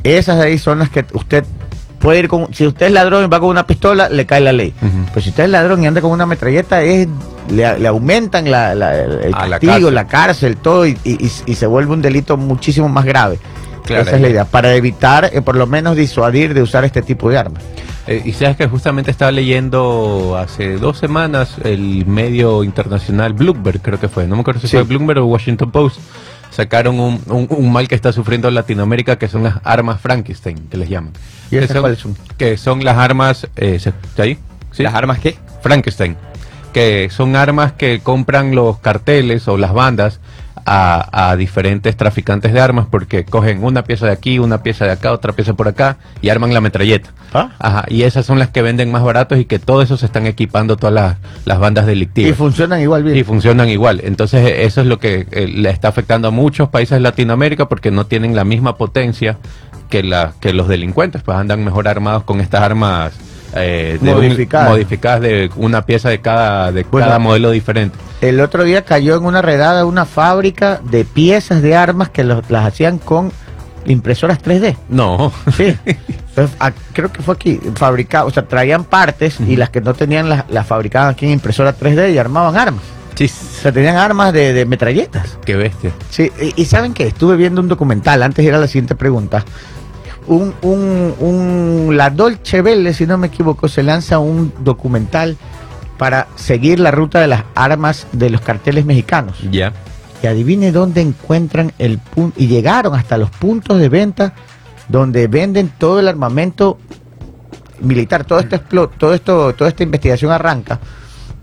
[0.02, 1.44] esas de ahí son las que usted
[1.98, 2.52] puede ir con.
[2.52, 4.74] Si usted es ladrón y va con una pistola, le cae la ley.
[4.82, 5.06] Ujú.
[5.08, 7.08] Pero si usted es ladrón y anda con una metralleta, es,
[7.50, 9.94] le, le aumentan la, la- el la castigo, cárcel.
[9.94, 13.38] la cárcel, todo, y, y- y se vuelve un delito muchísimo más grave.
[13.86, 17.02] Claro, Esa es la idea, para evitar, eh, por lo menos, disuadir de usar este
[17.02, 17.62] tipo de armas.
[18.06, 23.98] Eh, y sabes que justamente estaba leyendo hace dos semanas el medio internacional Bloomberg, creo
[23.98, 24.76] que fue, no me acuerdo si Sí.
[24.76, 25.98] fue Bloomberg o Washington Post,
[26.50, 30.76] sacaron un, un- un mal que está sufriendo Latinoamérica que son las armas Frankenstein, que
[30.76, 31.12] les llaman.
[31.50, 34.38] ¿Y que, son, que son las armas, eh, ¿se- ¿está ahí?
[34.70, 34.82] ¿Sí?
[34.82, 35.36] ¿Las armas qué?
[35.62, 36.16] Frankenstein,
[36.74, 40.20] que son armas que compran los carteles o las bandas
[40.66, 44.92] a, a diferentes traficantes de armas porque cogen una pieza de aquí, una pieza de
[44.92, 47.10] acá, otra pieza por acá y arman la metralleta.
[47.32, 47.50] ¿Ah?
[47.58, 50.26] Ajá, y esas son las que venden más baratos y que todo eso se están
[50.26, 52.36] equipando todas las, las bandas Y delictivas.
[52.36, 53.16] funcionan igual bien.
[53.16, 54.00] Y funcionan igual.
[54.04, 57.90] Entonces eso es lo que eh, le está afectando a muchos países de Latinoamérica porque
[57.90, 59.38] no tienen la misma potencia
[59.90, 63.12] que, la, que los delincuentes, pues andan mejor armados con estas armas
[63.54, 64.16] eh, de un-
[64.68, 65.20] Modificadas.
[65.20, 67.06] de una pieza de cada, de Bueno.
[67.06, 67.96] cada modelo diferente.
[68.20, 72.48] El otro día cayó en una redada una fábrica de piezas de armas que los-
[72.50, 73.32] las hacían con
[73.86, 74.76] impresoras 3D.
[74.88, 75.76] No, Sí.
[75.86, 79.94] Entonces, ah, creo que fue aquí, fabricado, o sea, traían partes y las que no
[79.94, 82.82] tenían las, las fabricaban aquí en impresora 3D y armaban armas.
[83.14, 85.38] Sí, O sea, tenían armas de, de metralletas.
[85.44, 85.92] qué bestia.
[86.10, 89.44] Sí, y, y saben que estuve viendo un documental, antes era la siguiente pregunta.
[90.26, 95.36] Un, un, un- la Dolce Vele, si no me equivoco, se lanza un documental
[95.98, 99.36] para seguir la ruta de las armas de los carteles mexicanos.
[99.50, 99.72] Ya.
[100.22, 104.32] Y adivine dónde encuentran el punto, y llegaron hasta los puntos de venta
[104.88, 106.78] donde venden todo el armamento
[107.80, 110.78] militar, todo esto, explo- todo esto, toda esta investigación arranca,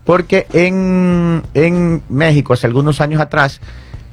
[0.04, 3.62] porque en, en México, hace algunos años atrás,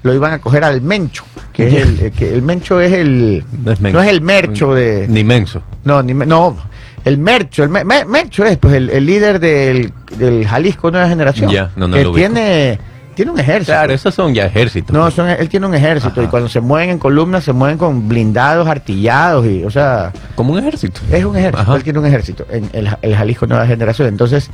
[0.02, 3.44] lo iban a coger al Mencho, que es el, eh, que el Mencho es el,
[3.64, 5.62] No es, no es el Mercho de, Ni menso.
[5.84, 6.56] no, ni no,
[7.04, 11.08] el Mercho, el Me- Me- Mercho es pues el, el líder del, del Jalisco Nueva
[11.08, 12.78] Generación, Ya, no, no que lo tiene,
[13.14, 13.72] tiene un ejército.
[13.72, 14.94] Claro, esos son ya ejércitos.
[14.94, 16.22] No, son, él tiene un ejército Ajá.
[16.22, 20.52] y cuando se mueven en columnas se mueven con blindados, artillados y, o sea, Como
[20.52, 21.00] un ejército.
[21.10, 21.62] es un ejército.
[21.62, 21.74] Ajá.
[21.76, 24.06] Él tiene un ejército en el, el Jalisco Nueva Generación.
[24.08, 24.50] Entonces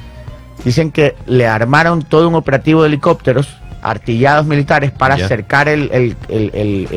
[0.64, 3.48] dicen que le armaron todo un operativo de helicópteros
[3.84, 5.26] artillados militares para Ya.
[5.26, 6.88] acercar el, el, el,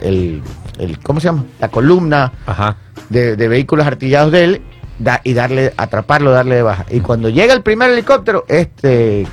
[0.00, 0.42] el,
[0.78, 1.44] el, ¿cómo se llama?
[1.60, 2.76] La columna Ajá.
[3.10, 4.62] de, de vehículos artillados de él
[4.98, 6.86] da- y darle, atraparlo, darle de baja.
[6.90, 9.26] Y cuando llega el primer helicóptero, este,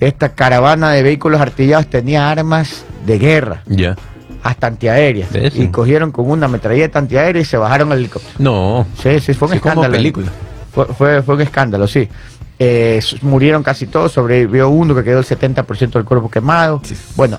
[0.00, 3.96] esta caravana de vehículos artillados tenía armas de guerra, Ya.
[4.42, 5.30] hasta antiaéreas.
[5.54, 8.34] Y cogieron con una metralleta antiaérea y se bajaron al helicóptero.
[8.38, 8.86] No.
[9.02, 9.92] Sí, sí, fue un Sí, como escándalo.
[9.96, 10.26] película.
[10.72, 12.06] Fue, fue, fue un escándalo, sí.
[12.58, 16.80] Eh, murieron casi todos, sobrevivió uno que quedó el 70% del cuerpo quemado.
[17.16, 17.38] Bueno,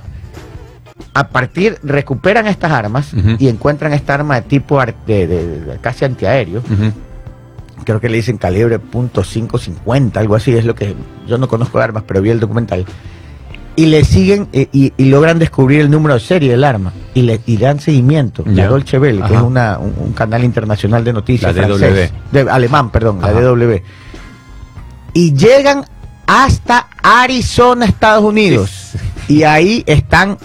[1.13, 5.77] a partir, recuperan estas armas y encuentran esta arma de tipo ar- de, de- de
[5.79, 6.59] casi antiaéreo.
[6.59, 6.91] Ujú.
[7.83, 10.93] creo que le dicen calibre .550, algo así, es lo que
[11.27, 12.85] yo no conozco de armas, pero vi el documental.
[13.75, 17.21] Y le siguen eh, y, y logran descubrir el número de serie del arma y
[17.21, 18.43] le y dan seguimiento.
[18.47, 18.67] La Ya.
[18.69, 21.77] Dolce Welle, que es una, un, un canal internacional de noticias La DW.
[21.77, 23.31] francés, de, alemán, perdón, Ajá.
[23.33, 23.75] la DW.
[25.17, 25.83] Y llegan
[26.27, 28.91] hasta Arizona, Estados Unidos.
[29.27, 30.37] Y ahí están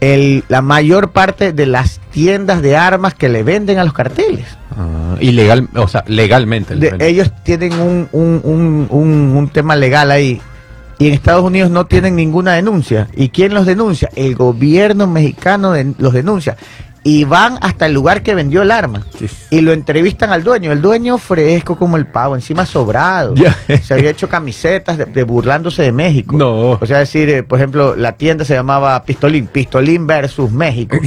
[0.00, 4.44] el, la mayor parte de las tiendas de armas que le venden a los carteles.
[4.76, 6.76] Ah, ilegal, o sea, legalmente.
[6.76, 10.38] De- ellos tienen un, un, un, un- un tema legal ahí.
[10.98, 13.08] Y en Estados Unidos no tienen ninguna denuncia.
[13.16, 14.10] ¿Y quién los denuncia?
[14.16, 16.56] El gobierno mexicano los denuncia.
[17.08, 19.06] Y van hasta el lugar que vendió el arma.
[19.50, 20.72] Y lo entrevistan al dueño.
[20.72, 23.34] El dueño fresco como el pavo, encima sobrado.
[23.82, 26.36] Se había hecho camisetas de, de burlándose de México.
[26.36, 26.72] No.
[26.72, 29.46] O sea, decir, eh, por ejemplo, la tienda se llamaba Pistolín.
[29.46, 30.98] Pistolín versus México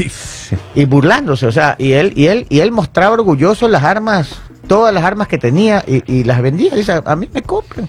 [0.76, 4.94] y burlándose, o sea, y él y él y él mostraba orgulloso las armas, todas
[4.94, 7.88] las armas que tenía y, y las vendía, dice, a mí me compran.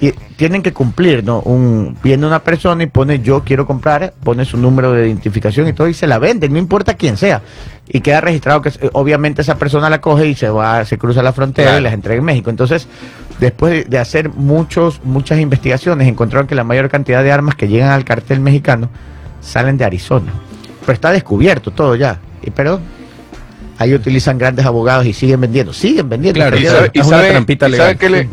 [0.00, 1.40] Y tienen que cumplir, ¿no?
[1.40, 5.72] Un viene una persona y pone yo quiero comprar, pone su número de identificación y
[5.72, 7.42] todo y se la venden, no importa quién sea.
[7.88, 11.22] Y queda registrado que eh, obviamente esa persona la coge y se va, se cruza
[11.22, 11.80] la frontera Claro.
[11.80, 12.48] y las entrega en México.
[12.50, 12.86] Entonces,
[13.40, 17.90] después de, hacer muchos muchas investigaciones, encontraron que la mayor cantidad de armas que llegan
[17.90, 18.90] al cartel mexicano
[19.40, 20.32] salen de Arizona.
[20.82, 22.20] Pero está descubierto todo ya.
[22.44, 22.78] Y, pero
[23.78, 25.72] ahí utilizan grandes abogados y siguen vendiendo.
[25.72, 26.38] Siguen vendiendo.
[26.38, 26.64] Claro, Y
[27.02, 27.86] sabe, y trampita y legal.
[27.86, 28.28] sabe qué le,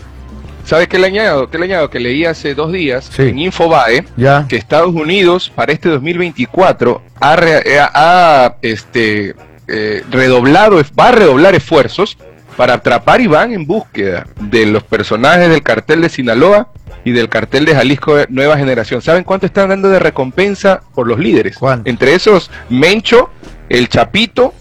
[0.65, 1.49] ¿sabe qué le añado?
[1.49, 1.89] ¿Qué le añado?
[1.89, 3.23] Que leí hace dos días Sí.
[3.23, 4.45] en Infobae Ya.
[4.47, 9.35] que Estados Unidos para este 2024 ha, re- eh, ha, este,
[9.67, 12.17] eh, redoblado, va a redoblar esfuerzos
[12.57, 16.69] para atrapar y van en búsqueda de los personajes del cartel de Sinaloa
[17.03, 19.01] y del cartel de Jalisco Nueva Generación.
[19.01, 21.57] ¿Saben cuánto están dando de recompensa por los líderes?
[21.57, 21.89] ¿Cuánto?
[21.89, 23.29] Entre esos, Mencho,
[23.69, 24.53] el Chapito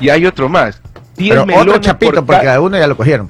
[0.00, 0.80] y hay otro más.
[1.16, 3.28] 10 Pero otro chapito, por porque a uno ya lo cogieron.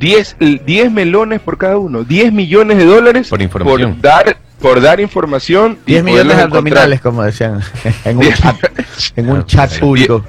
[0.00, 0.36] 10,
[0.66, 3.92] 10 melones por cada uno, 10 millones de dólares Por información.
[3.94, 5.78] por dar, por dar información.
[5.86, 7.60] y 10 millones poderlos abdominales, como decían
[8.04, 8.56] en un chat,
[9.16, 9.78] en un chat Sí.
[9.80, 10.24] público.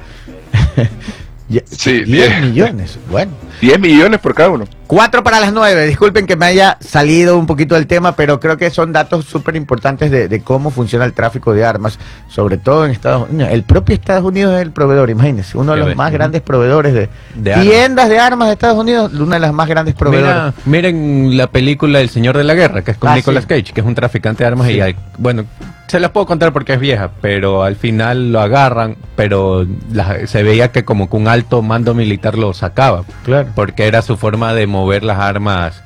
[1.50, 2.42] Ya- Sí, 10 diez.
[2.42, 3.00] millones.
[3.10, 3.32] Bueno.
[3.62, 4.66] 10 millones por cada uno.
[4.88, 5.86] Cuatro para las nueve.
[5.88, 9.56] Disculpen que me haya salido un poquito del tema, pero creo que son datos súper
[9.56, 11.98] importantes de, de cómo funciona el tráfico de armas,
[12.28, 13.52] sobre todo en Estados Unidos.
[13.54, 15.96] El propio Estados Unidos es el proveedor, imagínense, uno de los ves.
[15.96, 17.68] más grandes proveedores de, De armas.
[17.68, 20.54] tiendas de armas de Estados Unidos, una de las más grandes proveedoras.
[20.66, 23.48] Mira, miren la película El Señor de la Guerra, que es con Ah, Nicolas sí.
[23.50, 24.74] Cage, que es un traficante de armas Sí.
[24.74, 25.46] y hay, bueno,
[25.88, 30.42] se las puedo contar porque es vieja, pero al final lo agarran, pero la- se
[30.42, 33.50] veía que como que un alto mando militar lo sacaba, Claro.
[33.56, 35.82] Porque era su forma de mover las armas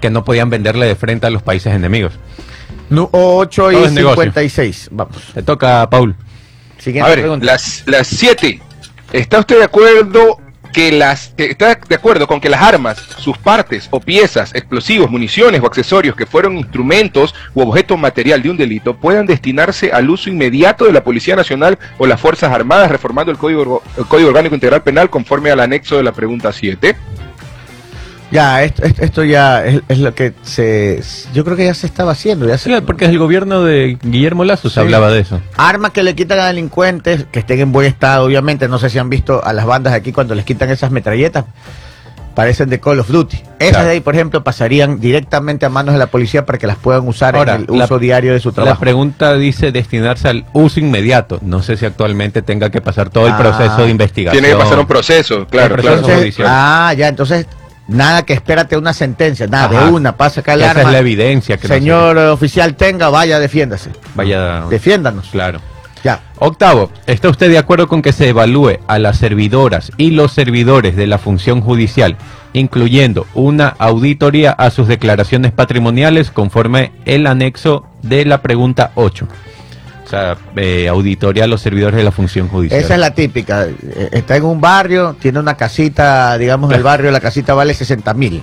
[0.00, 2.12] que no podían venderle de frente a los países enemigos.
[2.90, 4.22] Nu- 8 y Todo es negocio.
[4.22, 4.88] 56.
[4.92, 5.16] Vamos.
[5.34, 6.14] Te toca, Paul.
[6.78, 7.44] Siguiente A ver, pregunta.
[7.46, 8.60] las, las 7.
[9.12, 10.38] ¿Está usted de acuerdo
[10.78, 15.60] que las está de acuerdo con que las armas, sus partes o piezas, explosivos, municiones
[15.60, 20.30] o accesorios que fueron instrumentos u objeto material de un delito puedan destinarse al uso
[20.30, 24.54] inmediato de la Policía Nacional o las Fuerzas Armadas, reformando el Código, el Código Orgánico
[24.54, 26.94] Integral Penal conforme al anexo de la pregunta 7?
[28.30, 31.02] Ya, esto, esto, esto ya es, es lo que se...
[31.32, 32.46] Yo creo que ya se estaba haciendo.
[32.46, 34.80] Ya se, Sí, porque es el gobierno de Guillermo Lazo se Sí.
[34.80, 35.40] hablaba de eso.
[35.56, 38.68] Armas que le quitan a delincuentes, que estén en buen estado, obviamente.
[38.68, 41.46] No sé si han visto a las bandas aquí cuando les quitan esas metralletas.
[42.34, 43.36] Parecen de Call of Duty.
[43.58, 43.84] Esas Claro.
[43.86, 47.08] de ahí, por ejemplo, pasarían directamente a manos de la policía para que las puedan
[47.08, 48.80] usar Ahora, en el la- uso diario de su La trabajo.
[48.80, 51.38] pregunta dice destinarse al uso inmediato.
[51.42, 53.38] No sé si actualmente tenga que pasar todo el Ah.
[53.38, 54.42] proceso de investigación.
[54.44, 55.96] Tiene que pasar un proceso, claro, claro.
[55.96, 57.46] Entonces, ah, ya, entonces,
[57.88, 59.86] nada que espérate una sentencia, nada, Ajá.
[59.86, 60.82] de una, pasa acá el Esa arma.
[60.84, 63.90] es la evidencia que no Señor eh, oficial, tenga, vaya, defiéndase.
[63.90, 64.62] se- vaya.
[64.70, 65.28] Defiéndanos.
[65.30, 65.60] Claro.
[66.04, 66.20] Ya.
[66.38, 70.94] Octavo, ¿está usted de acuerdo con que se evalúe a las servidoras y los servidores
[70.94, 72.16] de la función judicial,
[72.52, 79.26] incluyendo una auditoría a sus declaraciones patrimoniales conforme el anexo de la pregunta 8?
[80.08, 82.80] O sea, eh, auditoría a los servidores de la función judicial.
[82.80, 83.66] Esa es la típica.
[83.66, 88.14] Eh, Está en un barrio, tiene una casita, digamos, el barrio, la casita vale 60
[88.14, 88.42] mil.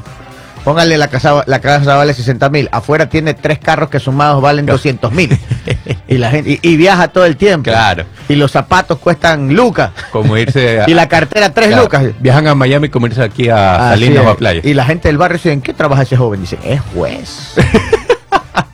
[0.64, 2.70] Póngale la casa, la casa vale 60 mil.
[2.72, 5.36] Afuera tiene tres carros que sumados valen 200 mil.
[6.08, 7.64] y la gente y, y viaja todo el tiempo.
[7.72, 8.06] Claro.
[8.30, 9.90] Y los zapatos cuestan lucas.
[10.12, 10.90] Como irse a...
[10.90, 12.04] Y la cartera tres Claro, lucas.
[12.20, 14.38] Viajan a Miami como irse aquí a Salinas o a.
[14.38, 14.62] Playa.
[14.64, 16.42] Y la gente del barrio dice, ¿en qué trabaja ese joven?
[16.42, 17.56] Dice, es juez.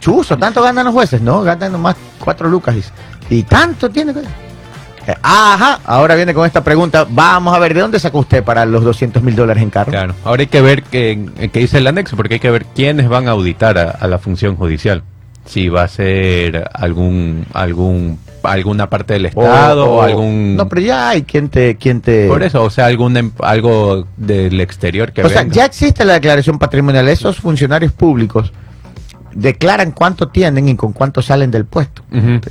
[0.01, 1.21] Chuzo, ¿tanto ganan los jueces?
[1.21, 2.75] No, ganan nomás cuatro lucas.
[3.29, 4.13] ¿Y tanto tiene?
[4.13, 4.19] que-
[5.07, 7.07] Eh, Ajá, ahora viene con esta pregunta.
[7.09, 9.91] Vamos a ver, ¿de dónde sacó usted para los 200 mil dólares en carro?
[9.91, 10.13] Claro.
[10.23, 13.27] Ahora hay que ver qué, qué dice el anexo, porque hay que ver quiénes van
[13.27, 15.01] a auditar a, a la función judicial.
[15.45, 20.55] Si va a ser algún, algún, alguna parte del Estado o, algún...
[20.55, 21.77] No, pero ya hay quien te...
[21.77, 22.27] Quien te...
[22.27, 25.55] Por eso, o sea, algún em- algo del exterior que o sea, venga.
[25.55, 27.07] ya existe la declaración patrimonial.
[27.09, 28.51] Esos funcionarios públicos
[29.33, 32.03] declaran cuánto tienen y con cuánto salen del puesto.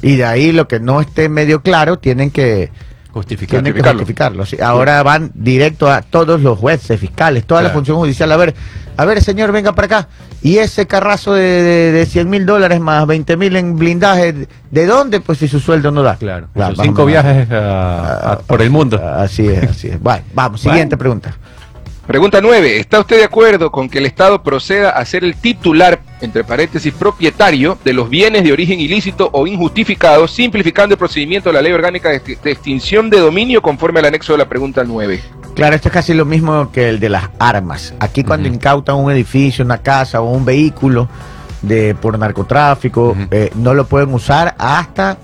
[0.02, 2.70] Y de ahí lo que no esté medio claro tienen que...
[3.12, 3.60] Justificar.
[3.62, 4.46] Tienen que Justificarlo.
[4.46, 4.56] sí.
[4.62, 8.30] Ahora van directo a todos los jueces, fiscales, toda la función judicial.
[8.30, 8.54] A ver,
[8.96, 10.08] a ver, señor, venga para acá.
[10.42, 14.86] Y ese carrazo de, de, de 100 mil dólares más 20 mil en blindaje, ¿de
[14.86, 15.18] dónde?
[15.20, 16.14] Pues si su sueldo no da.
[16.16, 16.46] Claro.
[16.54, 19.02] Claro, cinco viajes a- a- por el mundo.
[19.04, 20.00] Así es, así es.
[20.00, 21.34] Bueno, vamos, siguiente pregunta.
[22.10, 22.80] Pregunta 9.
[22.80, 26.92] ¿Está usted de acuerdo con que el Estado proceda a ser el titular, entre paréntesis,
[26.92, 31.70] propietario de los bienes de origen ilícito o injustificado, simplificando el procedimiento de la ley
[31.70, 35.20] orgánica de, extinción de dominio conforme al anexo de la pregunta 9?
[35.54, 37.94] Claro, esto es casi lo mismo que el de las armas.
[38.00, 41.08] Aquí cuando incautan un edificio, una casa o un vehículo
[41.62, 45.16] de por narcotráfico, eh, no lo pueden usar hasta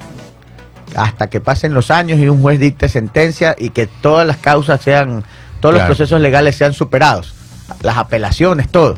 [0.95, 4.81] hasta que pasen los años y un juez dicte sentencia y que todas las causas
[4.81, 5.25] sean,
[5.61, 5.89] todos Claro.
[5.89, 7.35] los procesos legales sean superados,
[7.83, 8.97] las apelaciones, todo.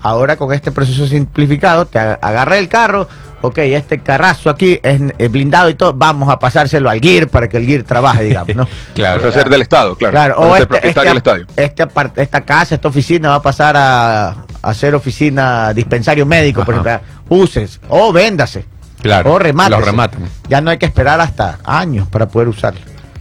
[0.00, 3.08] Ahora con este proceso simplificado, te ag- agarra el carro,
[3.42, 7.56] ok, este carrazo aquí es, blindado y todo, vamos a pasárselo al GIR para que
[7.56, 8.68] el GIR trabaje, digamos, ¿no?
[8.94, 9.20] Claro.
[9.20, 10.12] Para ser del Estado, claro.
[10.12, 11.46] Claro, o ser este, propietario este- del estadio.
[11.56, 16.74] este esta casa, esta oficina va a pasar a, a ser oficina dispensario médico, por
[16.74, 17.00] ejemplo.
[17.28, 18.64] Uses o véndase.
[19.02, 19.32] Claro.
[19.34, 19.70] O remate.
[19.70, 20.22] Los rematan.
[20.48, 22.80] Ya no hay que esperar hasta años para poder usarlo.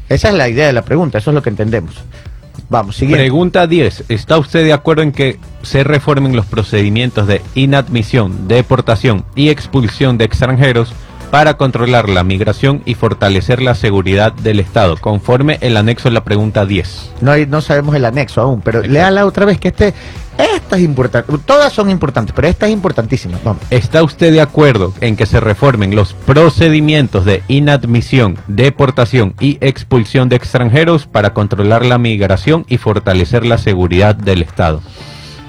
[0.10, 1.96] Esa es la idea de la pregunta, eso es lo que entendemos.
[2.70, 3.24] Vamos, siguiente.
[3.24, 4.06] Pregunta 10.
[4.10, 10.18] ¿Está usted de acuerdo en que se reformen los procedimientos de inadmisión, deportación y expulsión
[10.18, 10.92] de extranjeros
[11.32, 16.24] para controlar la migración y fortalecer la seguridad del Estado, conforme el anexo a la
[16.24, 17.12] pregunta 10?
[17.22, 18.94] No, hay- no sabemos el anexo aún, pero Exacto.
[18.94, 19.94] léala otra vez que este,
[20.38, 21.32] esta es importante.
[21.46, 23.38] Todas son importantes, pero esta es importantísima.
[23.44, 23.62] Vamos.
[23.70, 30.30] ¿Está usted de acuerdo en que se reformen los procedimientos de inadmisión, deportación y expulsión
[30.30, 34.82] de extranjeros para controlar la migración y fortalecer la seguridad del Estado?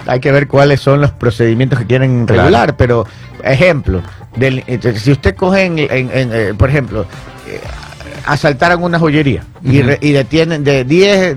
[0.07, 2.43] hay que ver cuáles son los procedimientos que quieren Claro.
[2.45, 3.05] regular, pero
[3.45, 4.01] ejemplo,
[4.37, 7.03] del- eh, si usted coge, en, en- en, eh, por ejemplo,
[7.47, 7.61] eh,
[8.25, 11.37] asaltaron una joyería y, re- y detienen de 10,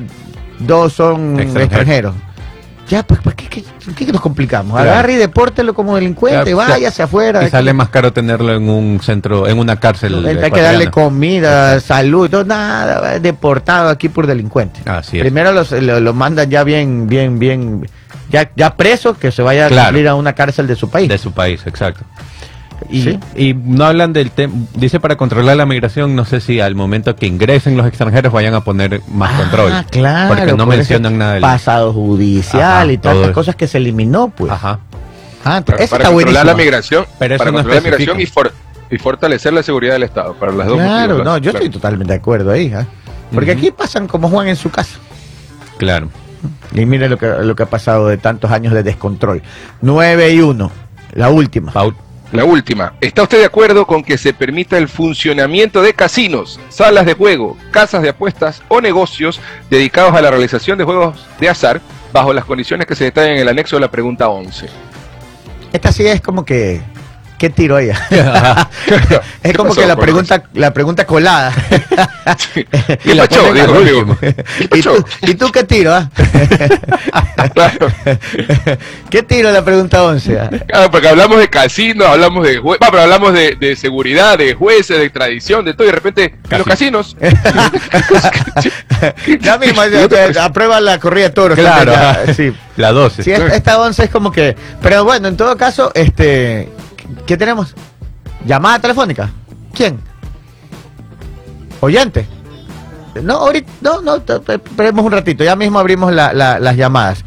[0.59, 1.63] dos son Extranjeros.
[1.63, 2.15] extranjeros.
[2.91, 3.63] Ya, pues, ¿para qué, qué-
[3.95, 4.77] qué nos complicamos?
[4.77, 7.41] Agarre y depórtelo como delincuente, váyase afuera.
[7.47, 10.25] Y sale más caro tenerlo en un centro, en una cárcel.
[10.25, 14.81] hay que darle comida, salud, todo, nada, deportado aquí por delincuente.
[14.85, 15.21] Así es.
[15.23, 17.87] Primero los, lo, lo mandan ya bien, bien, bien,
[18.29, 19.83] ya, ya preso, que se vaya Claro.
[19.83, 21.07] a cumplir a una cárcel de su país.
[21.07, 22.03] De su país, exacto.
[22.89, 23.19] Y, Sí.
[23.35, 27.15] y no hablan del tema, dice para controlar la migración, no sé si al momento
[27.15, 29.71] que ingresen los extranjeros vayan a poner más control.
[29.71, 30.35] Ah, claro.
[30.35, 31.41] Porque no por mencionan nada del...
[31.41, 34.51] Pasado judicial Ajá, y todas estas cosas que se eliminó, pues.
[34.51, 34.79] Ajá.
[35.45, 38.13] Ah, Para, eso para está controlar la migración, Pero eso para no controlar la especifica.
[38.15, 38.53] migración y, for-
[38.91, 40.33] y fortalecer la seguridad del Estado.
[40.35, 41.57] Para las dos Claro, motivos, no, yo claro.
[41.65, 42.73] estoy totalmente de acuerdo ahí.
[42.75, 42.85] ¿ah?
[43.33, 44.97] Porque aquí pasan como Juan en su casa.
[45.77, 46.09] Claro.
[46.73, 49.41] Y mire lo que, lo que ha pasado de tantos años de descontrol.
[49.81, 50.71] 9 y 1,
[51.13, 51.71] la última.
[51.71, 51.95] Paul,
[52.31, 52.93] La última.
[53.01, 57.57] ¿Está usted de acuerdo con que se permita el funcionamiento de casinos, salas de juego,
[57.71, 61.81] casas de apuestas o negocios dedicados a la realización de juegos de azar
[62.13, 64.67] bajo las condiciones que se detallan en el anexo de la pregunta 11.
[65.73, 66.81] Esta sí es como que.
[67.41, 67.99] ¿Qué tiro ella?
[68.85, 71.51] es ¿Qué como pasó, que la pregunta, la pregunta colada.
[72.53, 72.67] ¿Qué
[73.05, 75.91] Y la ¿Y tú, ¿Y tú qué tiro?
[75.91, 76.07] ah?
[79.09, 80.39] ¿Qué tiro la pregunta 11?
[80.39, 80.49] ah?
[80.67, 84.99] Claro, porque hablamos de casinos, hablamos de jue- pero hablamos de, de seguridad, de jueces,
[84.99, 87.17] de tradición, de todo, y de repente en los casinos.
[89.41, 89.81] Ya mismo,
[90.39, 91.57] aprueba la corrida de toros.
[91.57, 91.91] Claro.
[91.91, 92.53] también, ya, sí.
[92.77, 93.23] La 12.
[93.23, 94.55] Sí, esta, esta 11 es como que.
[94.79, 96.69] Pero bueno, en todo caso, este.
[97.25, 97.75] ¿Qué tenemos?
[98.45, 99.29] ¿Llamada telefónica?
[99.73, 99.99] ¿Quién?
[101.79, 102.25] ¿Oyente?
[103.21, 103.69] No, ahorita.
[103.81, 105.43] No, no, esperemos un ratito.
[105.43, 107.23] Ya mismo abrimos la- la- las llamadas.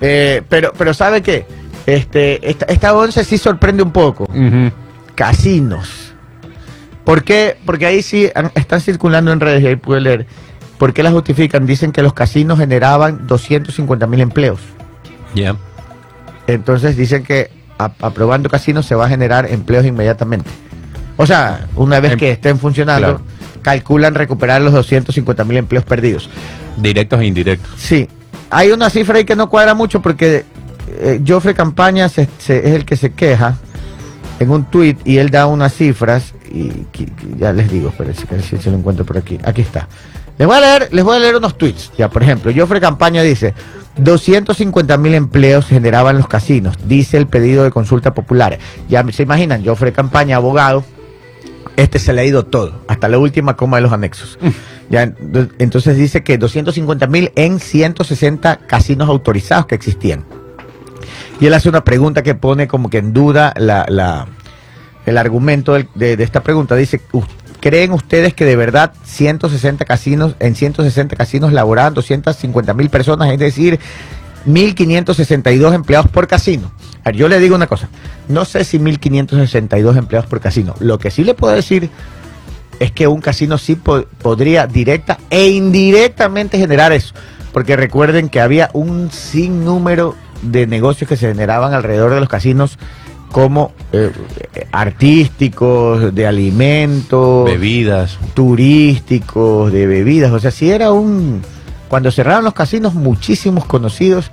[0.00, 1.46] Eh, pero, pero ¿sabe qué?
[1.86, 4.28] Este, esta, esta 11 sí sorprende un poco.
[5.14, 6.12] Casinos.
[7.04, 7.56] ¿Por qué?
[7.64, 10.26] Porque ahí sí han- están circulando en redes y ahí pude leer.
[10.78, 11.64] ¿Por qué la justifican?
[11.64, 14.60] Dicen que los casinos generaban 250 mil empleos.
[15.34, 15.56] Ya.
[16.46, 20.50] Entonces dicen que aprobando casinos se va a generar empleos inmediatamente.
[21.16, 23.20] O sea, una vez Em- que estén funcionando, claro.
[23.62, 26.28] calculan recuperar los 250 mil empleos perdidos.
[26.76, 27.70] Directos e indirectos.
[27.78, 28.08] Sí,
[28.50, 30.44] hay una cifra ahí que no cuadra mucho porque
[30.98, 33.56] eh, Joffre Campaña se- se- es el que se queja
[34.38, 38.26] en un tuit y él da unas cifras y, que- que ya les digo, espérense
[38.26, 39.38] que si se lo encuentro por aquí.
[39.44, 39.88] Aquí está.
[40.38, 41.90] Les voy a leer, les voy a leer unos tweets.
[41.96, 43.54] Ya, por ejemplo, Joffre Campaña dice,
[43.98, 48.58] 250 mil empleos generaban los casinos, dice el pedido de consulta popular.
[48.88, 50.84] Ya se imaginan, Joffre Campaña, abogado,
[51.76, 54.38] este se le ha ido todo, hasta la última coma de los anexos.
[54.90, 60.24] Ya, ent- entonces dice que 250 mil en 160 casinos autorizados que existían.
[61.40, 64.26] Y él hace una pregunta que pone como que en duda la, la-
[65.04, 66.74] el argumento de, de esta pregunta.
[66.76, 67.22] Dice, "U-
[67.68, 73.40] ¿creen ustedes que de verdad 160 casinos, en 160 casinos laboraban 250 mil personas, es
[73.40, 73.80] decir,
[74.46, 76.70] 1.562 empleados por casino?
[77.02, 77.88] A ver, yo le digo una cosa,
[78.28, 80.74] no sé si 1.562 empleados por casino.
[80.78, 81.90] Lo que sí le puedo decir
[82.78, 87.14] es que un casino sí po- podría directa e indirectamente generar eso.
[87.52, 92.78] Porque recuerden que había un sinnúmero de negocios que se generaban alrededor de los casinos
[93.30, 94.10] como eh,
[94.72, 98.18] artísticos, de alimentos, Bebidas.
[98.34, 100.32] turísticos, de bebidas.
[100.32, 101.42] O sea, si era un...
[101.88, 104.30] Cuando cerraron los casinos, muchísimos conocidos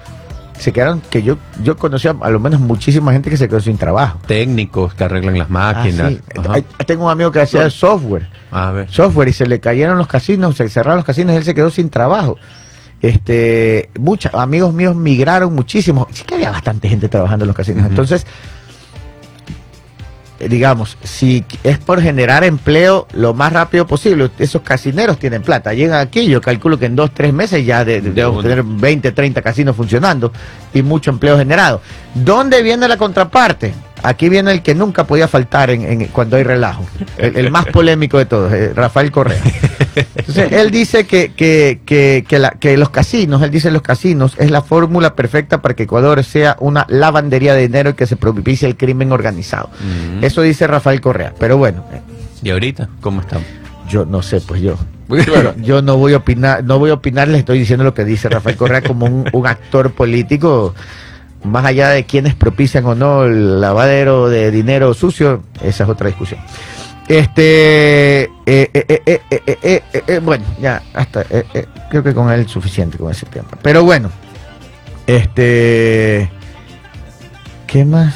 [0.58, 3.78] se quedaron, que yo, yo conocía a lo menos muchísima gente que se quedó sin
[3.78, 4.20] trabajo.
[4.28, 6.14] Técnicos que arreglan las Ah, máquinas.
[6.14, 6.20] sí.
[6.86, 8.90] Tengo un amigo que hacía software A ver.
[8.90, 11.70] software y se le cayeron los casinos, se cerraron los casinos y él se quedó
[11.70, 12.38] sin trabajo.
[13.02, 16.08] Este, muchos amigos míos migraron muchísimo.
[16.12, 17.86] Sí que había bastante gente trabajando en los casinos.
[17.86, 18.26] Entonces,
[20.50, 25.74] digamos, si es por generar empleo lo más rápido posible, esos casineros tienen plata.
[25.74, 28.64] Llegan aquí, yo calculo que en dos, tres meses ya de- de- De debemos tener
[28.64, 30.32] 20, 30 casinos funcionando
[30.74, 31.82] y mucho empleo generado.
[32.14, 33.74] ¿Dónde viene la contraparte?
[34.04, 36.86] Aquí viene el que nunca podía faltar en, en- cuando hay relajo.
[37.18, 39.42] El, el más polémico de todos, eh, Rafael Correa.
[40.16, 44.36] Entonces, él dice que, que, que, que, la- que los casinos, él dice los casinos,
[44.40, 48.16] es la fórmula perfecta para que Ecuador sea una lavandería de dinero y que se
[48.18, 49.70] propicie el crimen organizado.
[50.20, 50.24] Mm.
[50.24, 51.34] Eso dice Rafael Correa.
[51.40, 51.84] Pero bueno,
[52.44, 52.90] ¿Y ahorita?
[53.02, 53.46] ¿Cómo estamos?
[53.90, 54.76] yo no sé, pues yo.
[55.26, 55.54] Claro.
[55.62, 58.28] Yo no voy a opinar, no voy a opinar, les estoy diciendo lo que dice
[58.30, 60.74] Rafael Correa como un, un actor político,
[61.44, 66.08] más allá de quienes propician o no el lavadero de dinero sucio, esa es otra
[66.08, 66.40] discusión.
[67.08, 71.26] Este, eh, eh, eh, eh bueno, ya, hasta,
[71.90, 73.50] creo que con él es suficiente con ese tema.
[73.62, 74.10] Pero bueno,
[75.06, 76.30] este,
[77.68, 78.16] ¿qué más?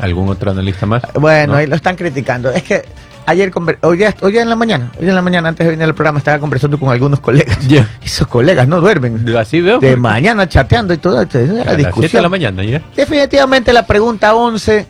[0.00, 1.02] ¿Algún otro analista más?
[1.14, 2.50] Bueno, ahí lo están criticando.
[2.50, 2.84] Es que
[3.26, 5.84] ayer, hoy, día- hoy día en la mañana, hoy en la mañana antes de venir
[5.84, 7.66] al programa estaba conversando con algunos colegas.
[7.68, 7.88] Ya.
[8.04, 9.24] Esos colegas no duermen.
[9.36, 9.78] Así veo.
[9.78, 11.20] De porque mañana chateando y todo.
[11.22, 12.22] esto, esa es a la las 7 de discusión.
[12.22, 12.82] la mañana ya.
[12.96, 14.86] Definitivamente la pregunta 11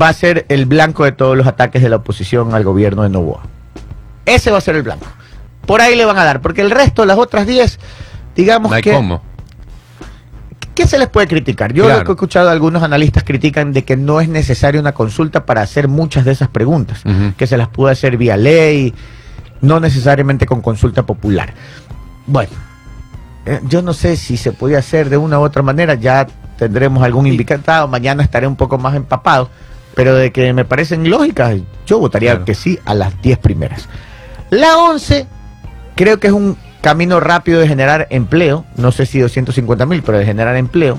[0.00, 3.08] va a ser el blanco de todos los ataques de la oposición al gobierno de
[3.08, 3.42] Novoa.
[4.26, 5.06] Ese va a ser el blanco.
[5.66, 7.78] Por ahí le van a dar, porque el resto, las otras 10,
[8.36, 8.92] digamos No hay que...
[8.92, 9.22] cómo.
[10.74, 11.72] ¿Qué se les puede criticar?
[11.72, 11.98] Yo Claro.
[12.00, 15.62] lo que he escuchado algunos analistas critican de que no es necesaria una consulta para
[15.62, 17.02] hacer muchas de esas preguntas,
[17.36, 18.94] que se las puede hacer vía ley,
[19.60, 21.52] no necesariamente con consulta popular.
[22.26, 22.52] Bueno,
[23.46, 27.02] eh, yo no sé si se puede hacer de una u otra manera, ya tendremos
[27.02, 29.50] algún invitado, mañana estaré un poco más empapado,
[29.94, 31.56] pero de que me parecen lógicas,
[31.86, 32.44] yo votaría Claro.
[32.44, 33.88] que sí a las 10 primeras.
[34.50, 35.26] La 11
[35.96, 40.18] creo que es un camino rápido de generar empleo, no sé si 250 mil, pero
[40.18, 40.98] de generar empleo,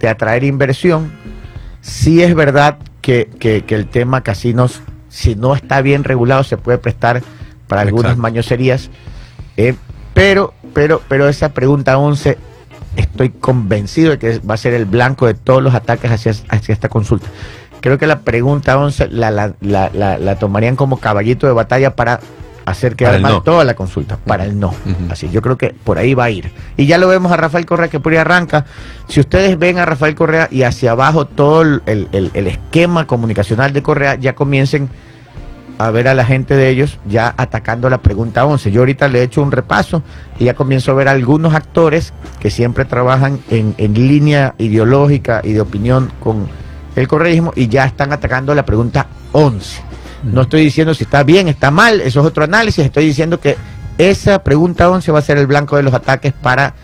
[0.00, 1.12] de atraer inversión.
[1.80, 6.56] Sí es verdad que, que- que el tema casinos, si no está bien regulado, se
[6.56, 7.22] puede prestar
[7.68, 8.22] para algunas Exacto.
[8.22, 8.90] mañoserías,
[9.56, 9.74] eh,
[10.14, 12.36] pero, pero, pero esa pregunta 11
[12.96, 16.72] estoy convencido de que va a ser el blanco de todos los ataques hacia, hacia
[16.72, 17.26] esta consulta.
[17.80, 21.96] Creo que la pregunta 11 la, la, la, la, la tomarían como caballito de batalla
[21.96, 22.20] para
[22.66, 23.42] hacer mal no.
[23.42, 24.74] toda la consulta, para el no.
[25.10, 26.50] Así, yo creo que por ahí va a ir.
[26.76, 28.64] Y ya lo vemos a Rafael Correa que por ahí arranca.
[29.08, 33.72] Si ustedes ven a Rafael Correa y hacia abajo todo el, el- el- esquema comunicacional
[33.72, 34.88] de Correa, ya comiencen
[35.78, 38.70] a ver a la gente de ellos ya atacando la pregunta 11.
[38.70, 40.02] Yo ahorita le he hecho un repaso
[40.38, 45.52] y ya comienzo a ver algunos actores que siempre trabajan en, en línea ideológica y
[45.54, 46.46] de opinión con
[46.94, 49.80] el correísmo y ya están atacando la pregunta 11.
[50.22, 53.56] No estoy diciendo si está bien, está mal, eso es otro análisis, estoy diciendo que
[53.98, 56.74] esa pregunta 11 va a ser el blanco de los ataques para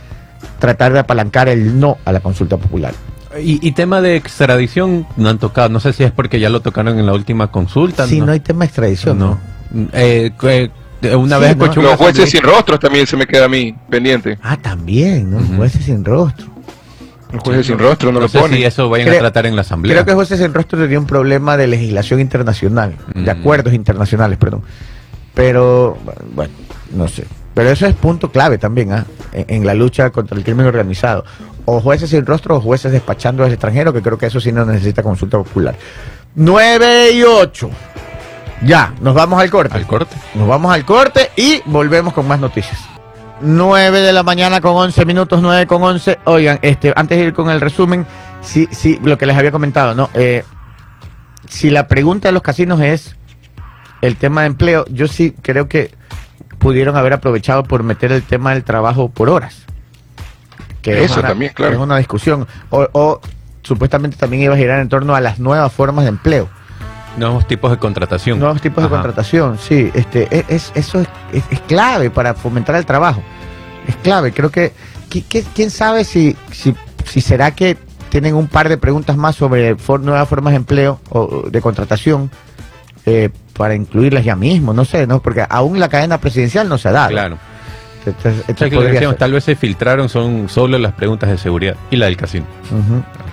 [0.58, 2.94] tratar de apalancar el no a la consulta popular.
[3.42, 5.68] Y, y tema de extradición no han tocado.
[5.68, 8.06] No sé si es porque ya lo tocaron en la última consulta.
[8.06, 9.38] Si no, hay tema de extradición, ¿no?
[9.92, 10.70] Eh, eh,
[11.14, 11.64] una Sí, vez ¿no?
[11.64, 14.38] escuché un Los jueces sin rostros también se me queda a mí pendiente.
[14.42, 15.38] Ah, también, ¿no?
[15.56, 16.46] Jueces sin rostro.
[17.32, 18.56] Los jueces sin rostro no, No lo sé ponen.
[18.58, 19.94] si eso vayan Creo- a tratar en la asamblea.
[19.94, 23.40] Creo que José sin rostro tenía un problema de legislación internacional, de Mm.
[23.40, 24.62] acuerdos internacionales, perdón.
[25.34, 25.96] Pero,
[26.34, 26.52] bueno,
[26.92, 27.24] no sé.
[27.54, 29.04] Pero eso es punto clave también, ¿ah?
[29.32, 31.24] En, en la lucha contra el crimen organizado.
[31.64, 34.64] O jueces sin rostro o jueces despachando al extranjero, que creo que eso sí no
[34.64, 35.74] necesita consulta popular.
[36.34, 37.68] 9 y 8.
[38.64, 39.76] Ya, nos vamos al corte.
[39.76, 40.16] Al corte.
[40.34, 42.78] Nos vamos al corte y volvemos con más noticias.
[43.40, 46.18] 9 de la mañana con 11 minutos, 9 con 11.
[46.24, 48.06] Oigan, este, antes de ir con el resumen,
[48.42, 50.10] sí, sí, lo que les había comentado, ¿no?
[50.14, 50.44] Eh,
[51.48, 53.16] si la pregunta de los casinos es
[54.02, 55.92] el tema de empleo, yo sí creo que
[56.58, 59.64] pudieron haber aprovechado por meter el tema del trabajo por horas.
[60.82, 61.74] Que Eso también, claro.
[61.74, 62.46] Es una discusión.
[62.70, 63.20] O, o
[63.62, 66.48] supuestamente también iba a girar en torno a las nuevas formas de empleo.
[67.18, 68.38] Nuevos tipos de contratación.
[68.38, 69.90] Nuevos tipos de contratación, sí.
[69.94, 73.22] Este, es, es- eso es, es- es clave para fomentar el trabajo.
[73.86, 74.32] Es clave.
[74.32, 74.72] Creo que,
[75.10, 77.76] qui- qui- quién sabe si, si, si será que
[78.08, 82.30] tienen un par de preguntas más sobre for- nuevas formas de empleo o de contratación
[83.06, 85.20] eh, para incluirlas ya mismo, no sé, ¿no?
[85.20, 87.10] Porque aún la cadena presidencial no se ha dado.
[87.10, 87.38] Claro.
[88.12, 89.18] Que podría decíamos, ser.
[89.18, 92.46] tal vez se filtraron son solo las preguntas de seguridad y la del casino.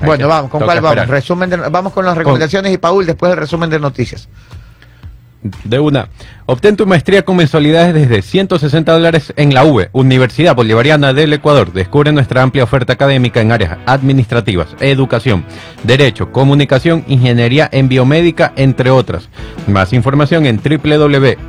[0.05, 1.07] Bueno, vamos, ¿con cuál vamos?
[1.07, 4.27] Resumen de- vamos con las recomendaciones y Paul después el resumen de noticias.
[5.63, 6.09] De una.
[6.47, 11.71] Obtén tu maestría con mensualidades desde 160 dólares en la UV, Universidad Bolivariana del Ecuador.
[11.71, 15.45] Descubre nuestra amplia oferta académica en áreas administrativas, educación,
[15.83, 19.29] derecho, comunicación, ingeniería en biomédica, entre otras.
[19.67, 21.47] Más información en www.v.edu.es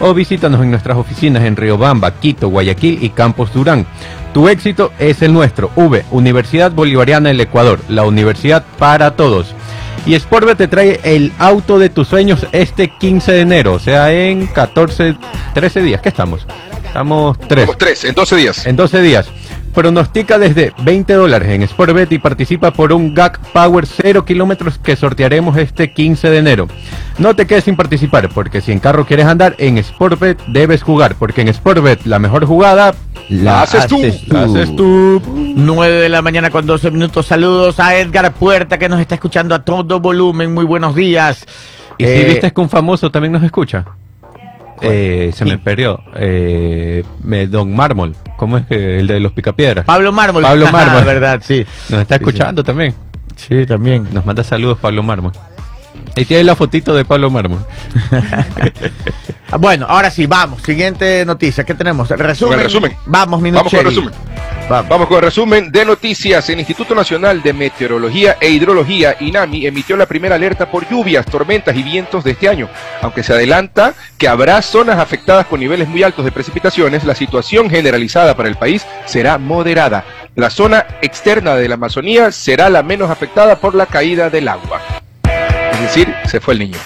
[0.00, 3.86] o visítanos en nuestras oficinas en Riobamba, Quito, Guayaquil y Campos Durán.
[4.32, 5.70] Tu éxito es el nuestro.
[5.76, 9.54] V, Universidad Bolivariana del Ecuador, la universidad para todos.
[10.06, 14.12] Y Sportbet te trae el auto de tus sueños este 15 de enero, o sea,
[14.12, 15.16] en 14,
[15.54, 16.00] 13 días.
[16.02, 16.46] ¿Qué estamos?
[16.84, 17.64] Estamos 3.
[17.64, 18.66] Somos tres, en 12 días.
[18.66, 19.26] En 12 días.
[19.74, 24.94] Pronostica desde 20 dólares en Sportbet y participa por un GAC Power 0 kilómetros que
[24.94, 26.68] sortearemos este 15 de enero.
[27.18, 31.16] No te quedes sin participar, porque si en carro quieres andar, en Sportbet debes jugar,
[31.18, 32.94] porque en Sportbet la mejor jugada
[33.28, 34.00] La haces tú.
[34.28, 35.20] la haces tú.
[35.56, 37.26] 9 de la mañana con 12 minutos.
[37.26, 40.54] Saludos a Edgar Puerta que nos está escuchando a todo volumen.
[40.54, 41.44] Muy buenos días.
[41.98, 43.84] Y si Eh, viste que un famoso también nos escucha.
[44.82, 46.00] Eh, se me perdió.
[46.16, 48.14] Eh, me- Don Mármol.
[48.36, 49.84] ¿Cómo es que el de los picapiedras?
[49.84, 50.42] Pablo Mármol.
[50.42, 51.04] Pablo Mármol.
[51.06, 51.64] verdad, sí.
[51.90, 52.28] Nos está Sí, sí.
[52.30, 52.94] escuchando también.
[53.36, 54.06] Sí, también.
[54.12, 55.32] Nos manda saludos Pablo Mármol.
[56.16, 57.64] Ahí tiene la fotito de Pablo Mármol.
[59.58, 60.62] Bueno, ahora sí, vamos.
[60.62, 61.64] Siguiente noticia.
[61.64, 62.08] ¿Qué tenemos?
[62.08, 62.52] Resumen.
[62.52, 62.96] Con el resumen.
[63.06, 64.14] Vamos, Vamos con el resumen.
[64.68, 64.88] Vamos.
[64.88, 66.48] Vamos con el resumen de noticias.
[66.50, 71.76] El Instituto Nacional de Meteorología e Hidrología, INAMI, emitió la primera alerta por lluvias, tormentas
[71.76, 72.68] y vientos de este año.
[73.00, 77.70] Aunque se adelanta que habrá zonas afectadas con niveles muy altos de precipitaciones, la situación
[77.70, 80.04] generalizada para el país será moderada.
[80.34, 85.03] La zona externa de la Amazonía será la menos afectada por la caída del agua.
[85.84, 86.78] Es decir, se fue el niño.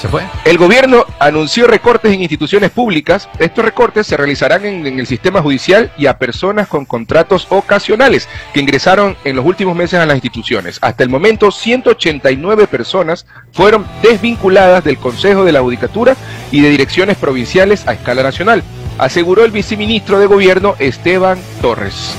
[0.00, 0.22] ¿Se fue?
[0.46, 3.28] El gobierno anunció recortes en instituciones públicas.
[3.38, 8.26] Estos recortes se realizarán en, en el sistema judicial y a personas con contratos ocasionales
[8.54, 10.78] que ingresaron en los últimos meses a las instituciones.
[10.80, 16.16] Hasta el momento, 189 personas fueron desvinculadas del Consejo de la Judicatura
[16.50, 18.62] y de direcciones provinciales a escala nacional,
[18.96, 22.16] aseguró el viceministro de Gobierno Esteban Torres.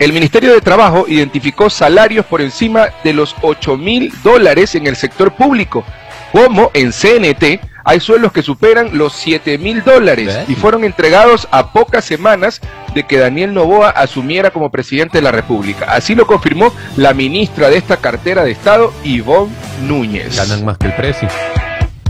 [0.00, 4.96] El Ministerio de Trabajo identificó salarios por encima de los 8 mil dólares en el
[4.96, 5.84] sector público,
[6.32, 11.74] como en CNT hay sueldos que superan los 7 mil dólares y fueron entregados a
[11.74, 12.62] pocas semanas
[12.94, 15.92] de que Daniel Novoa asumiera como presidente de la República.
[15.92, 20.34] Así lo confirmó la ministra de esta cartera de Estado, Ivonne Núñez.
[20.34, 21.28] Ganan más que el precio.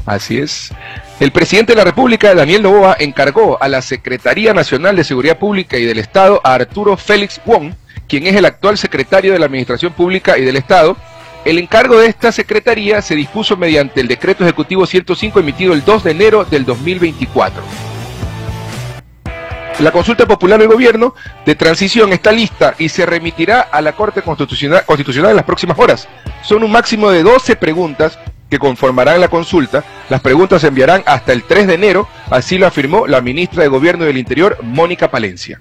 [0.07, 0.73] Así es.
[1.19, 5.77] El presidente de la República, Daniel Novoa, encargó a la Secretaría Nacional de Seguridad Pública
[5.77, 7.75] y del Estado a Arturo Félix Wong,
[8.11, 10.97] quien es el actual secretario de la Administración Pública y del Estado.
[11.45, 16.03] El encargo de esta secretaría se dispuso mediante el decreto ejecutivo 105 emitido el 2
[16.05, 17.63] de enero del 2024.
[19.79, 21.15] La consulta popular del gobierno
[21.47, 24.85] de transición está lista y se remitirá a la Corte Constitucional,
[25.31, 26.09] en las próximas horas.
[26.43, 28.19] Son un máximo de 12 preguntas
[28.51, 29.85] que conformarán la consulta.
[30.11, 33.69] Las preguntas se enviarán hasta el 3 de enero, así lo afirmó la ministra de
[33.69, 35.61] Gobierno del Interior, Mónica Palencia.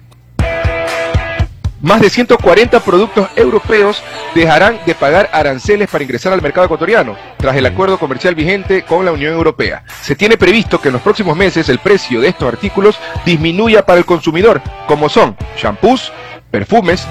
[1.82, 4.02] Más de 140 productos europeos
[4.34, 9.06] dejarán de pagar aranceles para ingresar al mercado ecuatoriano, tras el acuerdo comercial vigente con
[9.06, 9.82] la Unión Europea.
[10.02, 13.98] Se tiene previsto que en los próximos meses el precio de estos artículos disminuya para
[13.98, 16.12] el consumidor, como son shampoos,
[16.50, 17.06] perfumes,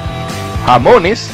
[0.68, 1.32] jamones,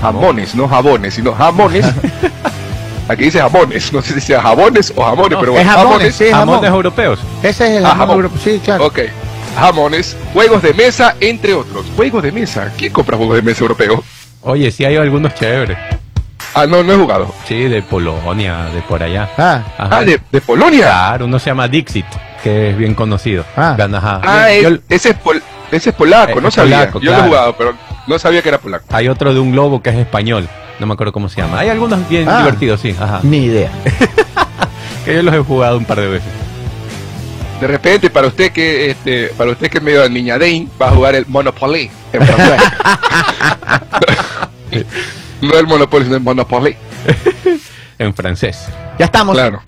[0.00, 1.84] jamones, no jabones, sino jamones.
[3.08, 6.30] Aquí dice jamones, no sé si dice jabones o jamones, pero es bueno, jamones, sí.
[6.30, 7.18] Jamones europeos.
[7.42, 8.16] Ese es el Ah, jamón jamón.
[8.26, 8.40] europeo.
[8.44, 8.86] Sí, claro.
[8.86, 8.98] Ok.
[9.58, 11.86] Jamones, juegos de mesa, entre otros.
[11.96, 12.72] Juegos de mesa.
[12.76, 14.00] ¿Quién compra juegos de mesa europeos?
[14.42, 15.76] Oye, sí hay algunos chéveres.
[16.54, 17.34] Ah, no, no he jugado.
[17.46, 19.28] Sí, de Polonia, de por allá.
[19.36, 19.98] Ah, Ajá.
[19.98, 20.84] Ah, de, de Polonia.
[20.86, 22.06] Claro, uno se llama Dixit,
[22.42, 23.44] que es bien conocido.
[23.56, 23.74] Ah.
[23.76, 24.20] Gana, ajá.
[24.24, 26.78] Ah, Yo- es- ese, es pol- ese es polaco, Eh, no es sabía.
[26.90, 27.74] polaco, Yo lo he jugado, pero
[28.06, 28.84] no sabía que era polaco.
[28.92, 30.48] Hay otro de un globo que es español.
[30.78, 31.58] No me acuerdo cómo se llama.
[31.60, 32.38] Hay algunos bien Ah.
[32.38, 32.94] divertidos, sí.
[32.98, 33.20] Ajá.
[33.22, 33.70] ni idea.
[35.04, 36.28] Que yo los he jugado un par de veces.
[37.60, 40.90] De repente, para usted que este, para usted que es medio niña Dane, va a
[40.92, 42.62] jugar el Monopoly en francés.
[45.40, 46.76] no el Monopoly, sino el Monopoly.
[47.98, 48.66] En francés.
[48.98, 49.34] Ya estamos.
[49.34, 49.62] Claro.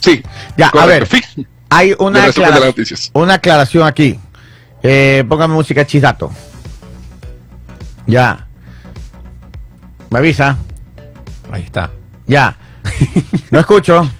[0.00, 0.20] Sí.
[0.56, 1.06] Ya, a ver.
[1.06, 1.22] Fin.
[1.70, 2.74] Hay una, aclara-
[3.12, 4.18] una aclaración aquí.
[4.82, 6.32] Eh, póngame música chisato.
[8.04, 8.48] Ya.
[10.10, 10.56] Me avisa.
[11.52, 11.90] Ahí está.
[12.26, 12.56] Ya.
[13.52, 14.10] No escucho.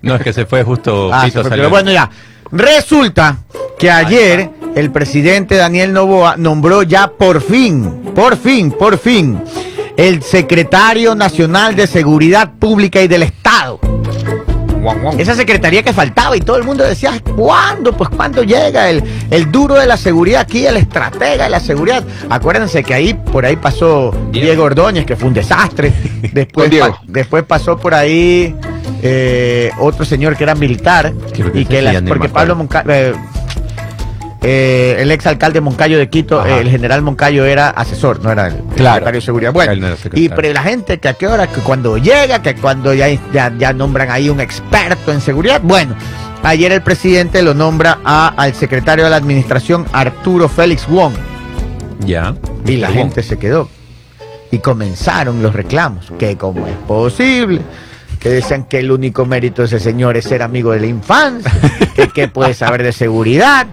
[0.00, 1.10] No, es que se fue justo.
[1.12, 1.64] Ah, Pito se fue, salió.
[1.64, 2.08] pero bueno, ya.
[2.52, 3.38] Resulta
[3.78, 9.40] que ayer el presidente Daniel Novoa nombró ya por fin, por fin, por fin,
[9.96, 13.80] el secretario nacional de Seguridad Pública y del Estado.
[15.18, 17.92] Esa secretaría que faltaba y todo el mundo decía, ¿cuándo?
[17.96, 22.04] Pues cuándo llega el, el duro de la seguridad aquí, el estratega de la seguridad.
[22.30, 25.92] Acuérdense que ahí por ahí pasó Diego Ordóñez, que fue un desastre.
[26.32, 28.54] Después, pa- después pasó por ahí
[29.02, 31.12] eh, otro señor que era militar
[31.54, 32.28] y que la- porque.
[32.28, 33.14] Pablo Moncayo, eh,
[34.42, 36.58] eh, el exalcalde Moncayo de Quito, Ajá.
[36.60, 38.94] el general Moncayo era asesor, no era el Claro.
[38.96, 39.52] secretario de seguridad.
[39.52, 42.94] Bueno, no y pero la gente que a qué hora, que cuando llega, que cuando
[42.94, 45.60] ya, ya, ya nombran ahí un experto en seguridad.
[45.64, 45.96] Bueno,
[46.44, 51.14] ayer el presidente lo nombra a- al secretario de la administración, Arturo Félix Wong,
[52.00, 52.34] Ya.
[52.66, 52.96] y la Wong.
[52.98, 53.68] gente se quedó.
[54.52, 57.62] Y comenzaron los reclamos, que cómo es posible,
[58.26, 61.52] que decían que el único mérito de ese señor es ser amigo de la infancia,
[61.94, 63.68] que, que puede saber de seguridad.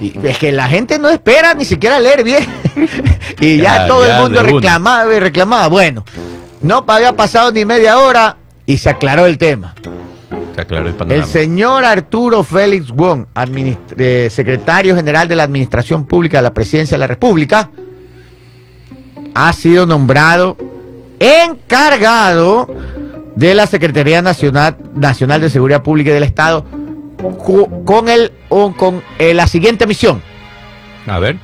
[0.00, 2.46] Y es que la gente no espera ni siquiera leer bien.
[3.40, 5.66] y ya, Ya, todo ya, el mundo reclamaba y reclamaba.
[5.66, 6.04] Bueno,
[6.62, 8.36] no había pasado ni media hora
[8.66, 9.74] y se aclaró el tema.
[10.54, 11.26] Se aclaró el El panorama.
[11.26, 13.26] señor Arturo Félix Wong,
[13.96, 17.68] eh, secretario general de la Administración Pública de la Presidencia de la República,
[19.34, 20.56] ha sido nombrado
[21.18, 22.68] encargado
[23.38, 26.66] de la Secretaría Nacional, Nacional de Seguridad Pública y del Estado
[27.84, 30.20] con, el, o con eh, la siguiente misión,
[31.06, 31.36] A ver.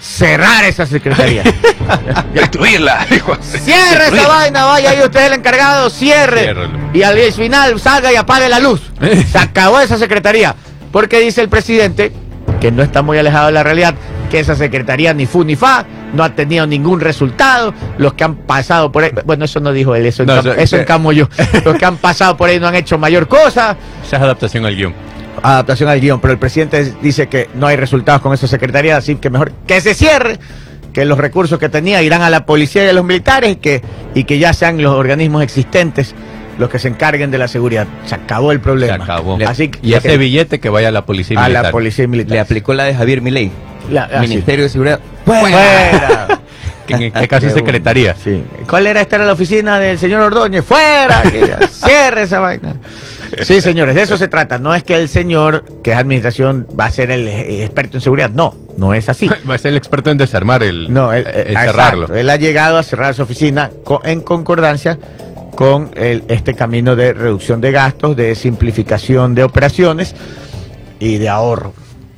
[0.00, 1.44] cerrar esa secretaría.
[2.34, 3.06] Destruirla.
[3.40, 6.52] Cierre esa vaina, vaya ahí usted el encargado, cierre.
[6.92, 8.82] Y al final salga y apague la luz.
[9.30, 10.56] Se acabó esa secretaría.
[10.90, 12.12] Porque dice el presidente,
[12.60, 13.94] que no está muy alejado de la realidad,
[14.28, 15.84] que esa secretaría ni fu ni fa,
[16.14, 17.74] no ha tenido ningún resultado.
[17.98, 20.54] Los que han pasado por ahí, bueno, eso no dijo él, eso, No, encam- eso-
[20.54, 21.28] eso encamo yo.
[21.64, 23.76] Los que han pasado por ahí no han hecho mayor cosa.
[24.06, 24.94] Esa es adaptación al guion.
[25.42, 29.16] Adaptación al guion, pero el presidente dice que no hay resultados con esa secretaría, así
[29.16, 30.38] que mejor que se cierre,
[30.92, 33.82] que los recursos que tenía irán a la policía y a los militares y que,
[34.14, 36.14] y que ya sean los organismos existentes
[36.58, 37.86] los que se encarguen de la seguridad.
[38.06, 39.04] Se acabó el Se problema.
[39.04, 39.38] acabó.
[39.46, 41.64] Así que, y ese billete que vaya a la policía a militar.
[41.64, 42.32] la policía militar.
[42.32, 43.50] Le aplicó la de Javier Milei.
[43.90, 44.20] La- ah.
[44.20, 45.00] Ministerio de Seguridad.
[45.24, 46.28] ¡Fuera!
[46.86, 48.14] Que en este caso es secretaría.
[48.14, 48.44] Sí.
[48.68, 49.00] ¿Cuál era?
[49.00, 50.62] Esta era la oficina del señor Ordóñez.
[50.66, 51.22] ¡Fuera!
[51.22, 52.74] Que Cierre esa vaina.
[53.40, 54.58] Sí, señores, de eso se trata.
[54.58, 58.00] No es que el señor, que es administración, va a ser el eh, experto en
[58.02, 58.28] seguridad.
[58.28, 59.30] No, no es así.
[59.50, 61.70] Va a ser el experto en desarmar el, No, él, el exacto.
[61.72, 62.14] cerrarlo.
[62.14, 64.98] Él ha llegado a cerrar su oficina co- en concordancia
[65.54, 70.14] con el- este camino de reducción de gastos, de simplificación de operaciones
[71.00, 71.72] y de ahorro.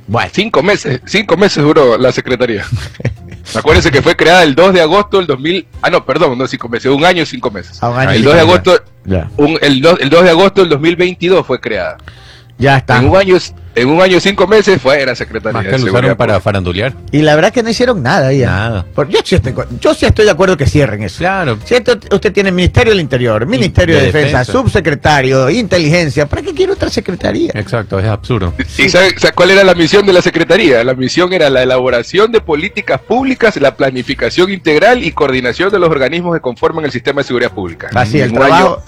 [0.07, 2.63] Bueno, Cinco meses, cinco meses duró la secretaría.
[3.55, 5.67] Acuérdense que fue creada el 2 de agosto del 2000.
[5.81, 7.81] Ah, no, perdón, no cinco meses, un año y cinco meses.
[7.81, 8.83] A un año y el cinco 2 de agosto,
[9.37, 11.97] un- el, 2, el 2 de agosto del 2022 fue creada.
[12.57, 12.97] ya está.
[12.99, 13.37] En un año,
[13.81, 16.39] en un año y cinco meses fue la Secretaría Más de lo Seguridad para Pública.
[16.43, 16.93] farandulear.
[17.11, 18.31] Y la verdad que no hicieron nada.
[18.33, 18.45] ¿eh?
[18.45, 18.85] Nada.
[18.93, 21.19] Por- yo, sí estoy, yo sí estoy de acuerdo que cierren eso.
[21.19, 21.57] Claro.
[21.63, 24.51] Si esto- usted tiene Ministerio del Interior, Ministerio de, de Defensa, Defensa.
[24.51, 27.51] Subsecretario, Inteligencia, ¿para qué quiere otra secretaría?
[27.53, 28.53] Exacto, es absurdo.
[28.77, 30.83] ¿Y sabe, sabe cuál era la misión de la Secretaría?
[30.83, 35.89] La misión era la elaboración de políticas públicas, la planificación integral y coordinación de los
[35.89, 37.89] organismos que conforman el sistema de seguridad pública.
[37.93, 38.81] Así, el en, un trabajo.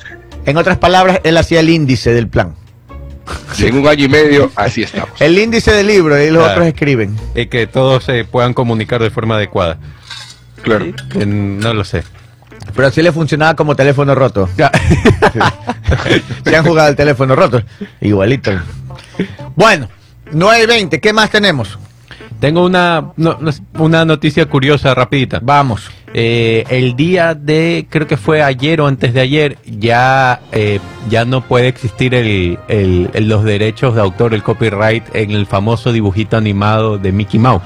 [0.46, 2.56] En otras palabras, él hacía el índice del plan.
[3.60, 5.20] En un año y medio, así estamos.
[5.22, 6.52] El índice del libro y los Claro.
[6.54, 7.16] otros escriben.
[7.36, 9.78] Y que todos se puedan comunicar de forma adecuada.
[10.62, 10.86] Claro.
[11.12, 12.04] Que no lo sé.
[12.76, 14.48] Pero así le funcionaba como teléfono roto.
[16.46, 17.62] Se han jugado el teléfono roto.
[18.02, 18.52] Igualito.
[19.56, 19.90] Bueno,
[20.34, 21.78] 9.20, ¿qué más tenemos?
[22.40, 23.52] Tengo una, no- no-
[23.84, 25.40] una noticia curiosa, rapidita.
[25.42, 25.90] Vamos.
[26.14, 30.80] Eh, el día de, creo que fue ayer o antes de ayer, ya, eh,
[31.10, 35.46] ya no puede existir el, el- el- los derechos de autor, el copyright en el
[35.46, 37.64] famoso dibujito animado de Mickey Mouse.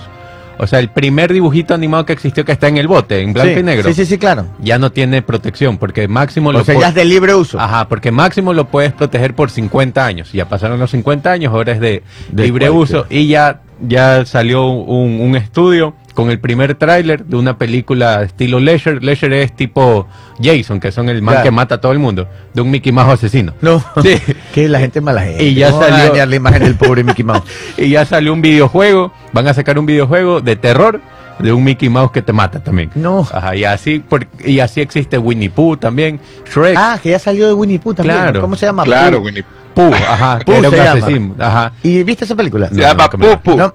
[0.60, 3.54] O sea, el primer dibujito animado que existió que está en el bote, en blanco
[3.54, 4.46] Sí, y negro, Sí, sí, sí, claro.
[4.60, 7.60] ya no tiene protección, porque máximo O lo sea, pu- ya es de libre uso.
[7.60, 10.32] Ajá, porque máximo lo puedes proteger por 50 años.
[10.32, 13.00] Ya pasaron los 50 años, ahora es de, De libre cualquier.
[13.00, 13.08] uso.
[13.10, 18.60] Y ya, ya salió un, un estudio con el primer tráiler de una película estilo
[18.60, 19.00] Leisure.
[19.02, 20.08] Leisure es tipo
[20.42, 21.44] Jason, que son el man Claro.
[21.44, 23.54] que mata a todo el mundo, de un Mickey Mouse asesino.
[23.62, 24.16] No, Sí.
[24.54, 25.44] que la gente es mala gente.
[25.44, 27.44] Y ya No a salió- dañar la imagen del pobre Mickey Mouse.
[27.78, 31.02] Y ya salió un videojuego, van a sacar un videojuego de terror
[31.40, 32.92] de un Mickey Mouse que te mata también.
[32.94, 33.28] No.
[33.34, 36.20] Ajá, y así, por- y así existe Winnie Pooh también,
[36.54, 38.18] Shrek, Ah, que ya salió de Winnie Pooh también.
[38.20, 38.40] Claro.
[38.42, 38.84] ¿Cómo se llama?
[38.84, 39.26] Claro, Pooh.
[39.26, 39.44] Winnie.
[39.74, 41.36] Pooh, ajá, Pooh era un asesino.
[41.40, 41.72] Ajá.
[41.82, 42.70] ¿Y viste esa película?
[42.70, 43.58] Se No, llama me la- Pupu.
[43.58, 43.74] No,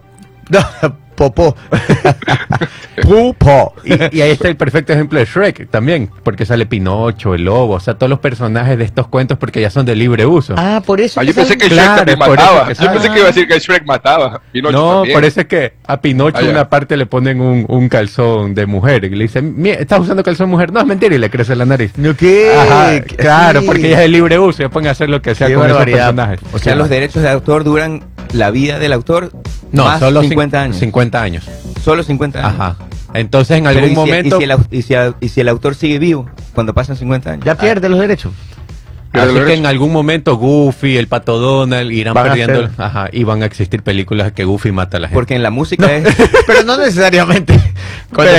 [0.51, 1.57] no, Popó.
[3.03, 3.75] Pupo.
[3.85, 7.75] Y, y ahí está el perfecto ejemplo de Shrek también, porque sale Pinocho, el lobo,
[7.75, 10.55] o sea, todos los personajes de estos cuentos porque ya son de libre uso.
[10.57, 11.21] Ah, por eso.
[11.21, 12.69] Ah, yo que pensé que Shrek Claro, eso mataba.
[12.69, 14.41] que Yo pensé que iba a decir que Shrek mataba.
[14.53, 15.25] Pinocho no, también.
[15.25, 16.51] es que a Pinocho Ah, ya.
[16.51, 20.23] una parte le ponen un, un calzón de mujer y le dicen, "Mira, ¿estás usando
[20.23, 20.73] calzón mujer?
[20.73, 21.93] No, es mentira y le crece la nariz.
[21.97, 22.53] ¿No qué?
[22.57, 23.17] Ajá, ¿Qué?
[23.17, 23.67] claro, Sí.
[23.67, 25.77] porque ya es de libre uso, ya pueden hacer lo que sea Qué con esos
[25.79, 26.07] barbaridad.
[26.15, 26.41] personajes.
[26.53, 28.03] O sea, los derechos de autor duran
[28.33, 29.33] la vida del autor
[29.73, 30.77] No, más solo 50 cin- años.
[30.77, 31.49] 50 años.
[31.83, 32.53] Solo 50 años.
[32.61, 32.77] Ajá.
[33.15, 34.37] Entonces en Pero algún ¿y si- momento...
[34.37, 36.97] Y si, el, au- y si el- y si el autor sigue vivo cuando pasan
[36.97, 37.45] 50 años?
[37.45, 38.33] Ya pierde los derechos.
[39.11, 43.09] Así que en algún momento Goofy, el Pato Donald irán Van a perdiendo, ser- ajá,
[43.11, 45.15] y van a existir películas que Goofy mata a la gente.
[45.15, 46.07] Porque en la música es...
[46.47, 47.59] Pero no necesariamente.
[48.15, 48.33] Cuando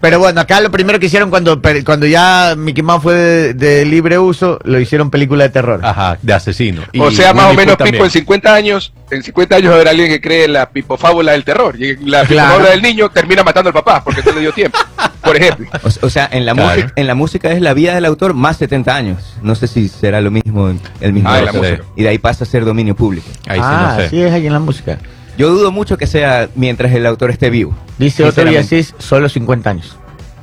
[0.00, 3.54] Pero bueno, acá lo primero que hicieron cuando, per- cuando ya Mickey Mouse fue de,
[3.54, 5.80] de libre uso, lo hicieron película de terror.
[5.82, 6.82] Ajá, de asesino.
[6.98, 8.04] O Y sea, más o Winnie menos Pooh también.
[8.04, 11.32] en 50 años, en 50 años va a haber alguien que cree en la pipofábula
[11.32, 11.74] del terror.
[11.80, 12.28] Y la Claro.
[12.28, 14.78] pipofábula del niño termina matando al papá porque no le dio tiempo.
[15.22, 15.66] Por ejemplo.
[15.82, 16.70] O, o sea, en la, Claro.
[16.70, 19.36] música, en la música es la vida del autor más 70 años.
[19.42, 21.28] No sé si será lo mismo en el mismo.
[21.30, 21.82] Ah, en la música.
[21.96, 23.26] Y de ahí pasa a ser dominio público.
[23.46, 24.06] Ahí sí ah, no sé.
[24.06, 24.98] así es ahí en la música.
[25.38, 27.74] Yo dudo mucho que sea mientras el autor esté vivo.
[27.98, 28.74] Dice Otto Sinceramente.
[28.76, 29.96] Villasís, solo 50 años.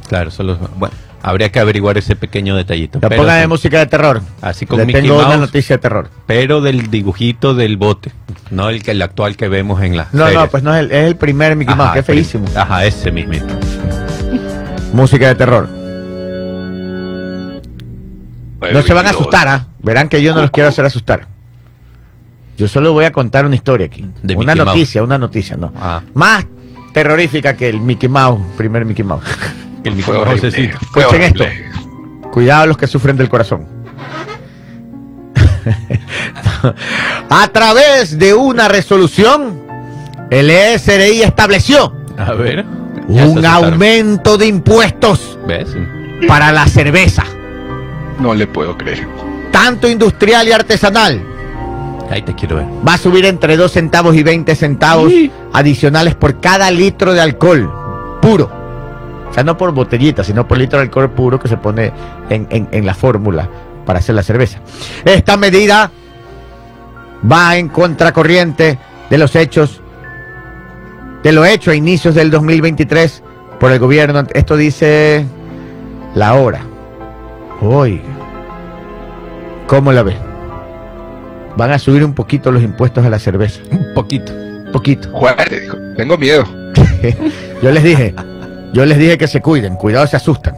[0.07, 2.99] Claro, solo Bueno, habría que averiguar ese pequeño detallito.
[3.01, 3.39] La sí.
[3.41, 4.21] de música de terror.
[4.41, 5.39] Así con Le Mickey tengo una Mouse.
[5.39, 6.09] noticia de terror.
[6.25, 8.11] Pero del dibujito del bote,
[8.51, 10.91] no el que el actual que vemos en la No, no, pues no es el,
[10.91, 12.45] es el primer Mickey Mouse, que es feísimo.
[12.55, 13.45] Ajá, ese mismito.
[14.93, 15.69] Música de terror.
[18.59, 19.67] Pues, No se van a asustar, ¿ah?
[19.79, 21.27] Verán que yo no los quiero hacer asustar.
[22.57, 24.05] Yo solo voy a contar una historia aquí.
[24.21, 25.71] De una Mickey noticia, una noticia, no.
[25.77, 26.01] Ah.
[26.13, 26.45] Más
[26.93, 29.23] terrorífica que el Mickey Mouse, primer Mickey Mouse.
[29.83, 30.51] El Fue horrible.
[30.91, 31.69] Fue Escuchen horrible.
[32.31, 33.67] Cuidado los que sufren del corazón.
[37.29, 39.61] a través de una resolución,
[40.29, 42.65] el ESRI estableció A ver.
[43.07, 45.75] ya se un aumento de impuestos ¿Ves?
[46.27, 47.23] para la cerveza,
[48.19, 49.07] No le puedo creer.
[49.51, 51.21] tanto industrial y artesanal.
[52.11, 52.65] Ahí te quiero ver.
[52.87, 55.11] Va a subir entre 2 centavos y 20 centavos
[55.53, 57.71] adicionales por cada litro de alcohol
[58.21, 58.51] puro.
[59.29, 61.91] O sea, no por botellita, sino por litro de alcohol puro que se pone
[62.29, 63.47] en, en- en la fórmula
[63.85, 64.59] para hacer la cerveza.
[65.05, 65.91] Esta medida
[67.31, 69.81] va en contracorriente de los hechos,
[71.23, 73.23] de lo hecho a inicios del 2023
[73.59, 74.23] por el gobierno.
[74.33, 75.25] Esto dice
[76.15, 76.61] la hora.
[77.61, 78.03] Oiga,
[79.67, 80.15] ¿cómo la ve?
[81.57, 83.59] Van a subir un poquito los impuestos a la cerveza.
[83.71, 84.31] Un poquito.
[84.71, 85.09] Poquito.
[85.49, 85.77] Dijo.
[85.97, 86.45] Tengo miedo.
[87.61, 88.13] Yo les dije,
[88.73, 90.55] yo les dije que se cuiden, cuidado se asustan.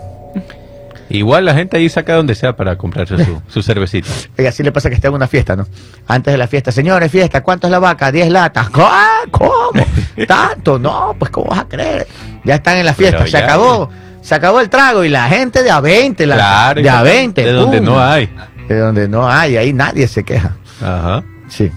[1.09, 4.07] Igual la gente ahí saca donde sea para comprarse su, su cervecita.
[4.37, 5.67] Y así le pasa que está en una fiesta, ¿no?
[6.07, 8.11] Antes de la fiesta, señores, fiesta, ¿cuánto es la vaca?
[8.13, 8.67] 10 latas.
[8.75, 9.85] ¿Ah, ¿Cómo?
[10.25, 10.79] ¿Tanto?
[10.79, 12.07] No, pues ¿cómo vas a creer?
[12.45, 13.89] Ya están en la fiesta, Pero se ya, acabó.
[14.21, 17.43] Se acabó el trago y la gente de a 20, la, Claro, de a 20.
[17.43, 17.85] De donde pum.
[17.87, 18.29] no hay.
[18.69, 20.55] De donde no hay, ahí nadie se queja.
[20.81, 21.23] Ajá.
[21.49, 21.69] Sí.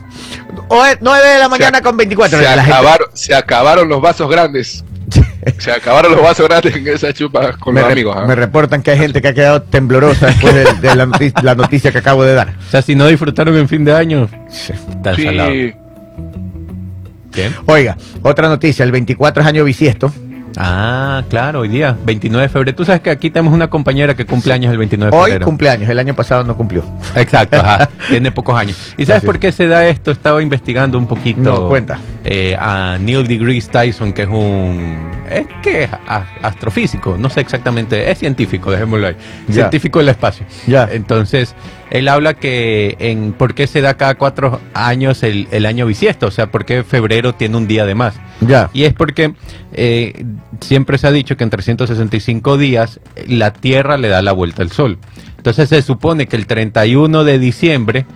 [0.68, 2.38] Oye, 9 de la mañana con 24.
[2.38, 4.84] Se la gente- acabaron, se acabaron los vasos grandes.
[5.58, 8.16] Se acabaron los vasos grandes en esa chupa con me, los re- amigos.
[8.18, 8.24] ¿ah?
[8.26, 11.54] me reportan que hay gente que ha quedado temblorosa después de, de la, noticia, la
[11.54, 12.54] noticia que acabo de dar.
[12.66, 15.50] O sea, si no disfrutaron en fin de año, está Sí, salado.
[17.66, 20.12] Oiga, otra noticia, el 24 es año bisiesto.
[20.56, 22.76] Ah, claro, hoy día, 29 de febrero.
[22.76, 25.44] Tú sabes que aquí tenemos una compañera que cumple años el 29 de Hoy febrero.
[25.46, 26.84] cumpleaños, el año pasado no cumplió.
[27.16, 27.88] Exacto, ajá.
[28.08, 28.94] Tiene pocos años.
[28.96, 30.12] ¿Y sabes Así por qué se da esto?
[30.12, 31.40] Estaba investigando un poquito.
[31.40, 31.98] No, cuenta.
[32.24, 35.10] eh, a Neil deGrasse Tyson, que es un.
[35.28, 35.90] Es que es
[36.42, 38.10] astrofísico, no sé exactamente.
[38.10, 39.16] Es científico, dejémoslo ahí.
[39.48, 39.54] Ya.
[39.54, 40.46] Científico del espacio.
[40.66, 40.88] Ya.
[40.92, 41.54] Entonces,
[41.94, 46.26] él habla que en por qué se da cada cuatro años el, el año bisiesto,
[46.26, 48.16] o sea, por qué febrero tiene un día de más.
[48.40, 48.68] Ya.
[48.72, 49.32] Y es porque
[49.72, 50.24] eh,
[50.60, 54.62] siempre se ha dicho que en 365 días eh, la Tierra le da la vuelta
[54.62, 54.98] al Sol.
[55.36, 58.06] Entonces se supone que el 31 de diciembre,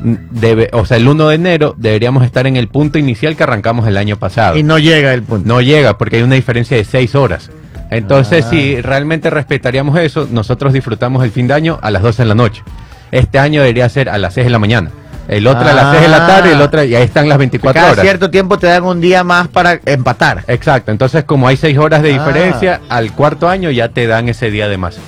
[0.00, 3.42] mm, debe, o sea, el 1 de enero, deberíamos estar en el punto inicial que
[3.42, 4.56] arrancamos el año pasado.
[4.56, 5.48] Y no llega el punto.
[5.48, 7.50] No llega porque hay una diferencia de 6 horas.
[7.90, 8.50] Entonces, Ah.
[8.50, 12.34] si realmente respetaríamos eso, nosotros disfrutamos el fin de año a las 12 de la
[12.36, 12.62] noche.
[13.14, 14.90] Este año debería ser a las 6 de la mañana.
[15.28, 17.80] El otro a las 6 de la tarde, el otro, y ahí están las 24
[17.80, 18.02] Cada horas.
[18.04, 20.42] cierto tiempo te dan un día más para empatar.
[20.48, 22.18] Exacto, entonces como hay seis horas de Ah.
[22.18, 24.98] diferencia, al cuarto año ya te dan ese día de más.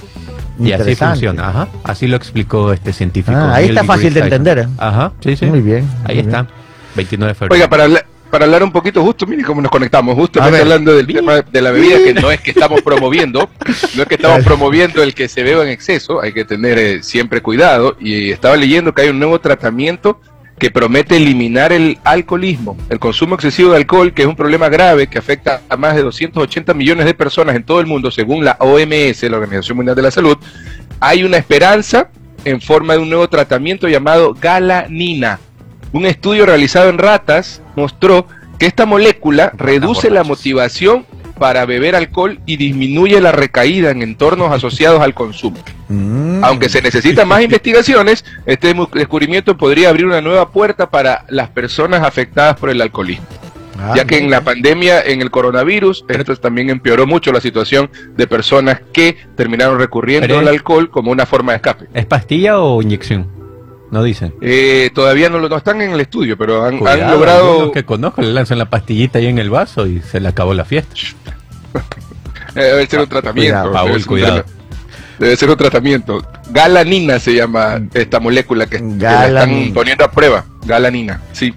[0.59, 1.69] Y así funciona, ajá.
[1.85, 3.37] Así lo explicó este científico.
[3.37, 4.69] Ah, ahí Neil está fácil de entender, ¿eh?
[4.79, 5.45] Ajá, sí, sí.
[5.47, 6.47] Muy bien, Ahí muy está,
[6.95, 7.55] 29 de febrero.
[7.55, 11.07] Oiga, para, hablar- para hablar un poquito justo, mire cómo nos conectamos, justo hablando del
[11.07, 13.49] tema de la bebida, que no es que estamos promoviendo,
[13.95, 17.03] no es que estamos promoviendo el que se beba en exceso, hay que tener eh,
[17.03, 20.21] siempre cuidado, y estaba leyendo que hay un nuevo tratamiento
[20.59, 25.07] que promete eliminar el alcoholismo, el consumo excesivo de alcohol, que es un problema grave
[25.07, 28.57] que afecta a más de 280 millones de personas en todo el mundo, según la
[28.61, 30.39] OMS, la Organización Mundial de la Salud.
[30.99, 32.09] Hay una esperanza
[32.45, 35.41] en forma de un nuevo tratamiento llamado galanina.
[35.97, 38.27] Un estudio realizado en ratas mostró
[38.59, 41.07] que esta molécula reduce la motivación
[41.39, 45.57] para beber alcohol y disminuye la recaída en entornos asociados al consumo.
[45.89, 46.45] Mm.
[46.45, 52.03] Aunque se necesitan más investigaciones, este descubrimiento podría abrir una nueva puerta para las personas
[52.03, 53.25] afectadas por el alcoholismo,
[53.79, 57.91] Ah, ya que en la pandemia, en el coronavirus, esto también empeoró mucho la situación
[58.19, 61.87] de personas que terminaron recurriendo al alcohol como una forma de escape.
[61.95, 63.46] ¿Es pastilla o inyección?
[63.91, 64.35] No dicen.
[64.41, 67.71] Eh, todavía no, lo- no están en el estudio, pero han, logrado...
[67.73, 70.65] que conozco le lanzan la pastillita ahí en el vaso y se le acabó la
[70.65, 70.95] fiesta.
[72.55, 73.53] Eh, debe ser un tratamiento.
[73.65, 74.37] cuidado, Paul, debe ser un cuidado.
[74.39, 74.47] tra-
[75.19, 76.27] Debe ser un tratamiento.
[76.51, 80.45] Galanina se llama esta molécula que, que la están poniendo a prueba.
[80.65, 81.55] Galanina, sí.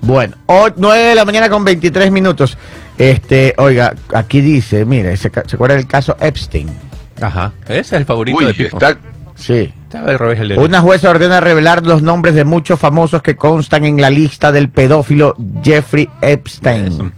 [0.00, 0.36] Bueno,
[0.76, 2.56] 9 de la mañana con 23 minutos.
[2.96, 6.70] Este, oiga, aquí dice, mire, se, ca- ¿se acuerda del caso Epstein?
[7.20, 7.52] Ajá.
[7.64, 8.78] Ese es el favorito Uy, de Pipo.
[8.78, 8.96] está,
[9.40, 9.72] Sí.
[9.84, 13.36] Estaba al revés el de Una jueza ordena revelar los nombres de muchos famosos que
[13.36, 16.86] constan en la lista del pedófilo Jeffrey Epstein.
[16.86, 17.10] Eso.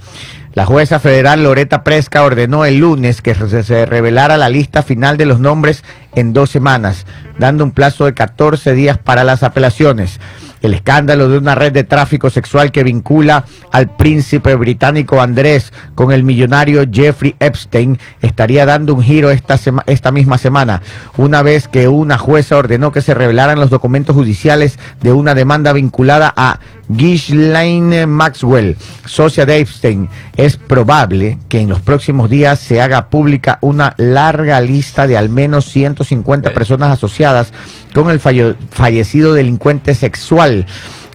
[0.55, 5.17] La jueza federal Loreta Presca ordenó el lunes que se se revelara la lista final
[5.17, 5.83] de los nombres
[6.15, 7.07] en dos semanas,
[7.39, 10.21] dando un plazo de 14 días para las apelaciones.
[10.63, 16.13] El escándalo de una red de tráfico sexual que vincula al príncipe británico Andrés con
[16.13, 20.83] el millonario Jeffrey Epstein estaría dando un giro esta, esta misma semana,
[21.17, 25.73] una vez que una jueza ordenó que se revelaran los documentos judiciales de una demanda
[25.73, 28.77] vinculada a Ghislaine Maxwell,
[29.07, 30.09] socia de Epstein.
[30.37, 35.29] Es probable que en los próximos días se haga pública una larga lista de al
[35.29, 37.53] menos 150 personas asociadas
[37.95, 40.67] con el falle- fallecido delincuente sexual.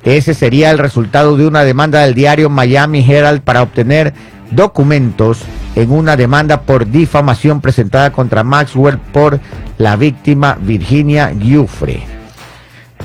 [0.03, 4.13] Ese sería el resultado de una demanda del diario Miami Herald para obtener
[4.51, 5.39] documentos
[5.76, 9.39] en una demanda por difamación presentada contra Maxwell por
[9.78, 12.03] la víctima Virginia Giuffre.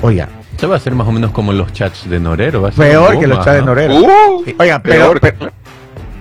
[0.01, 0.29] Oiga,
[0.67, 2.61] Va a hacer más o menos como los chats de Norero.
[2.61, 3.61] va a ser peor que los chats de.
[3.63, 3.95] Norero.
[3.95, 5.19] Uh, Oiga, pero, peor.
[5.19, 5.51] pero,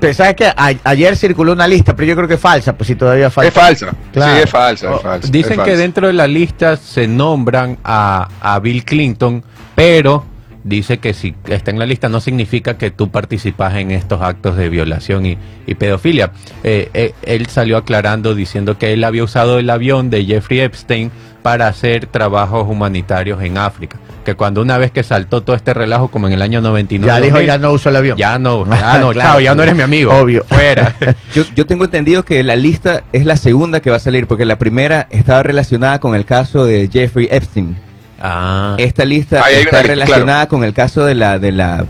[0.00, 0.46] pero ¿sabes qué?
[0.46, 3.48] A- ayer circuló una lista, pero yo creo que es falsa, pues si todavía falta.
[3.48, 3.94] es falsa.
[4.12, 4.36] Claro.
[4.36, 4.90] Sí, es falsa.
[4.90, 5.76] Oh, es falsa, Dicen es que falsa.
[5.76, 10.24] dentro de la lista se nombran a, a Bill Clinton, pero
[10.64, 14.56] dice que si está en la lista no significa que tú participas en estos actos
[14.56, 16.32] de violación y, y pedofilia.
[16.62, 21.10] Eh, eh, él salió aclarando diciendo que él había usado el avión de Jeffrey Epstein
[21.42, 23.98] para hacer trabajos humanitarios en África.
[24.24, 27.20] Que cuando una vez que saltó todo este relajo, como en el año 99, Ya
[27.20, 28.16] dijo, 2000, ya no uso el avión.
[28.16, 30.12] ya no, ya no, Claro, chao, ya no eres mi amigo.
[30.14, 30.44] Obvio.
[30.48, 30.94] Fuera.
[31.34, 34.44] Yo, yo tengo entendido que la lista es la segunda que va a salir, porque
[34.44, 37.76] la primera estaba relacionada con el caso de Jeffrey Epstein.
[38.22, 41.52] Ah, Esta lista Ahí hay está una lista, relacionada con el caso de la de
[41.52, 41.84] la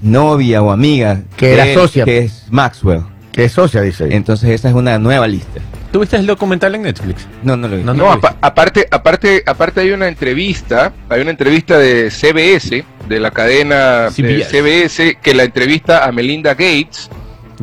[0.00, 2.04] novia o amiga Que era de- socia.
[2.04, 3.02] que es Maxwell.
[3.32, 4.08] Que es socia, dice.
[4.14, 5.60] Entonces esa es una nueva lista.
[5.92, 7.26] ¿Tuviste el documental en Netflix?
[7.42, 7.82] No, no lo vi.
[7.84, 13.20] No, No, apa- aparte, aparte, aparte hay una entrevista, hay una entrevista de CBS, de
[13.20, 15.18] la cadena de CBS.
[15.22, 17.08] Que la entrevista a Melinda Gates,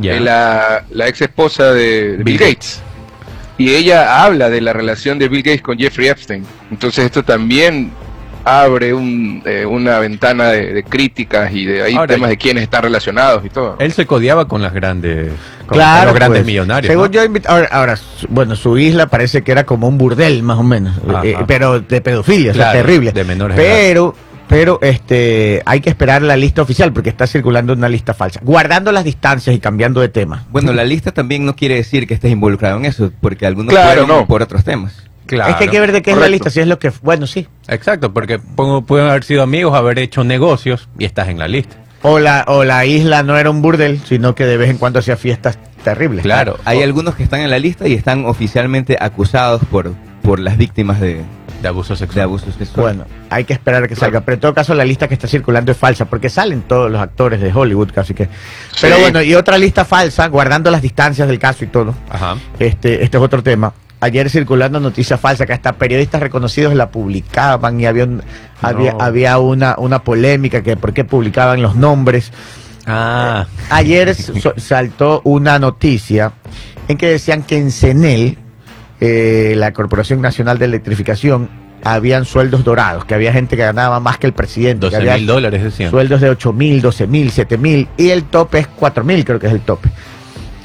[0.02, 2.82] eh, la, la ex esposa de, Bill Gates.
[3.58, 6.44] Y ella habla de la relación de Bill Gates con Jeffrey Epstein.
[6.72, 7.92] Entonces esto también
[8.44, 12.64] abre un, eh, una ventana de, de críticas y de ahí Ahora, temas de quiénes
[12.64, 13.76] están relacionados y todo.
[13.80, 15.32] Él se codiaba con las grandes,
[15.68, 16.48] con Claro, los grandes pues.
[16.48, 16.90] millonarios.
[16.92, 17.12] Según ¿no?
[17.12, 20.58] yo, invit- ahora, ahora, su- bueno, su isla parece que era como un burdel, más
[20.58, 21.22] o menos, Ajá.
[21.26, 23.12] eh, pero de pedofilia, o sea, Claro, terrible.
[23.12, 24.16] de menores pero,
[24.48, 28.92] pero, este, hay que esperar la lista oficial porque está circulando una lista falsa, guardando
[28.92, 30.44] las distancias y cambiando de tema.
[30.52, 33.88] Bueno, la lista también no quiere decir que estés involucrado en eso, porque algunos Claro,
[34.06, 34.26] fueron no.
[34.28, 35.04] por otros temas.
[35.36, 35.52] Claro.
[35.52, 37.28] Es que hay que ver de qué es la lista, si es lo que, bueno,
[37.28, 37.48] sí.
[37.68, 41.76] Exacto, porque pueden haber sido amigos, haber hecho negocios y estás en la lista.
[42.04, 45.00] O la, o la isla no era un burdel, sino que de vez en cuando
[45.00, 46.24] hacía fiestas terribles.
[46.24, 46.58] Claro.
[46.66, 51.00] Hay algunos que están en la lista y están oficialmente acusados por, por las víctimas
[51.00, 51.22] de,
[51.62, 52.24] De abuso de sexual.
[52.24, 52.98] abusos sexuales.
[52.98, 54.22] Bueno, hay que esperar a que salga.
[54.22, 57.00] Pero en todo caso, la lista que está circulando es falsa, porque salen todos los
[57.00, 58.28] actores de Hollywood, casi que.
[58.82, 59.02] Pero Sí.
[59.02, 61.94] bueno, y otra lista falsa, guardando las distancias del caso y todo.
[62.10, 62.36] Ajá.
[62.58, 63.74] Este, este es otro tema.
[64.02, 68.24] Ayer circulando noticia falsa que hasta periodistas reconocidos la publicaban y había, un-
[68.62, 72.32] había, había una, una polémica que por qué publicaban los nombres.
[72.88, 76.32] Ah, Ayer so- saltó una noticia
[76.88, 78.38] en que decían que en CENEL,
[79.00, 81.48] eh, la Corporación Nacional de Electrificación,
[81.84, 84.88] habían sueldos dorados, que había gente que ganaba más que el presidente.
[84.88, 85.90] que 12 había mil dólares decían.
[85.92, 89.40] Sueldos de 8 mil, 12 mil, 7 mil y el tope es 4 mil, creo
[89.40, 89.90] que es el tope.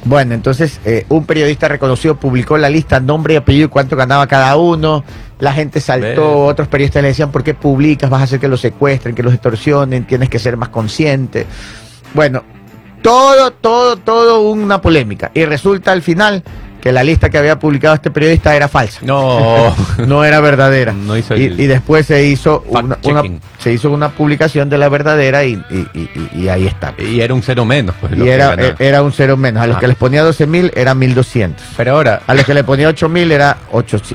[0.07, 4.29] Bueno, entonces eh, un periodista reconocido publicó la lista, nombre y apellido, y cuánto ganaba
[4.29, 5.03] cada uno.
[5.41, 8.09] La gente saltó, otros periodistas le decían, ¿por qué publicas?
[8.09, 11.45] Vas a hacer que los secuestren, que los extorsionen, tienes que ser más consciente.
[12.15, 12.45] Bueno,
[13.03, 15.33] todo, todo, todo una polémica.
[15.35, 16.45] Y resulta al final
[16.87, 19.01] que la lista que había publicado este periodista era falsa.
[19.03, 19.75] No.
[20.07, 20.93] No era verdadera.
[20.93, 22.97] No hizo y, el- y después se hizo una,
[23.59, 25.61] se hizo una publicación de la verdadera y,
[26.33, 26.95] y- ahí está.
[26.97, 27.97] y era un cero menos.
[28.01, 29.65] Pues, Y era, era un cero menos.
[29.65, 29.81] A los Ah.
[29.81, 31.67] que les ponía 12 mil era 1200.
[31.77, 33.57] Pero ahora, A los que le ponía 8 mil era,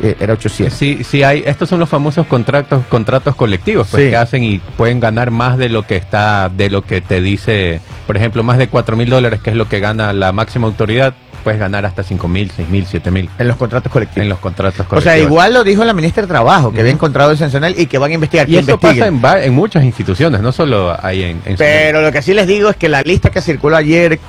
[0.01, 0.73] eh, era 800.
[0.77, 4.09] sí, sí hay, estos son los famosos contratos, contratos colectivos, pues Sí.
[4.11, 7.81] que hacen y pueden ganar más de lo que está, de lo que te dice,
[8.07, 11.13] por ejemplo, más de cuatro mil dólares, que es lo que gana la máxima autoridad,
[11.41, 14.23] puedes ganar hasta cinco mil, seis mil, siete mil En los contratos colectivos.
[14.23, 15.03] en los contratos o colectivos.
[15.03, 17.97] sea, igual lo dijo la ministra de Trabajo, que había encontrado en Senel y que
[17.97, 18.49] van a investigar.
[18.49, 22.21] Y eso pasa en, en muchas instituciones, no solo hay en, en Pero lo que
[22.21, 24.19] sí les digo es que la lista que circuló ayer,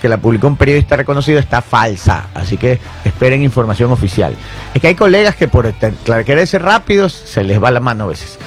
[0.00, 2.28] que la publicó un periodista reconocido, está falsa.
[2.34, 4.34] Así que esperen información oficial.
[4.74, 5.72] Es que hay colegas que por
[6.24, 8.38] querer ser rápidos se les va la mano a veces.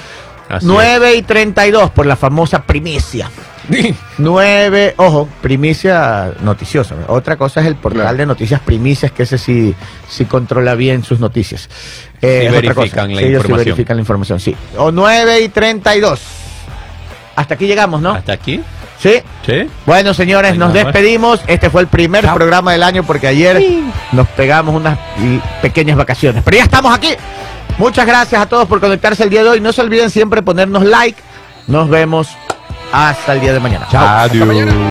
[0.58, 3.30] Así 9 y 32 por la famosa primicia.
[3.70, 3.96] es.
[4.18, 6.96] 9, ojo, primicia noticiosa.
[6.96, 7.14] ¿no?
[7.14, 8.18] Otra cosa es el portal Claro.
[8.18, 9.74] de noticias primicias, que ese sí,
[10.10, 11.70] sí controla bien sus noticias.
[12.22, 13.08] Eh, Sí es otra verifican cosa.
[13.08, 13.58] la Sí, ellos sí información.
[13.58, 14.56] verifican la información, sí.
[14.78, 16.20] O 9 y 32.
[17.36, 18.12] Hasta aquí llegamos, ¿no?
[18.12, 18.62] ¿Hasta aquí?
[19.00, 19.16] Sí.
[19.46, 19.68] ¿Sí?
[19.86, 21.42] Bueno, señores, nos despedimos.
[21.48, 22.36] Este fue el primer Chao.
[22.36, 23.62] programa del año porque ayer
[24.14, 24.98] nos pegamos unas
[25.62, 26.42] pequeñas vacaciones.
[26.46, 27.10] Pero ya estamos aquí.
[27.78, 29.60] Muchas gracias a todos por conectarse el día de hoy.
[29.60, 31.20] No se olviden siempre ponernos like.
[31.68, 32.30] Nos vemos
[32.92, 33.88] hasta el día de mañana.
[33.90, 34.06] Chao.
[34.06, 34.74] Adiós.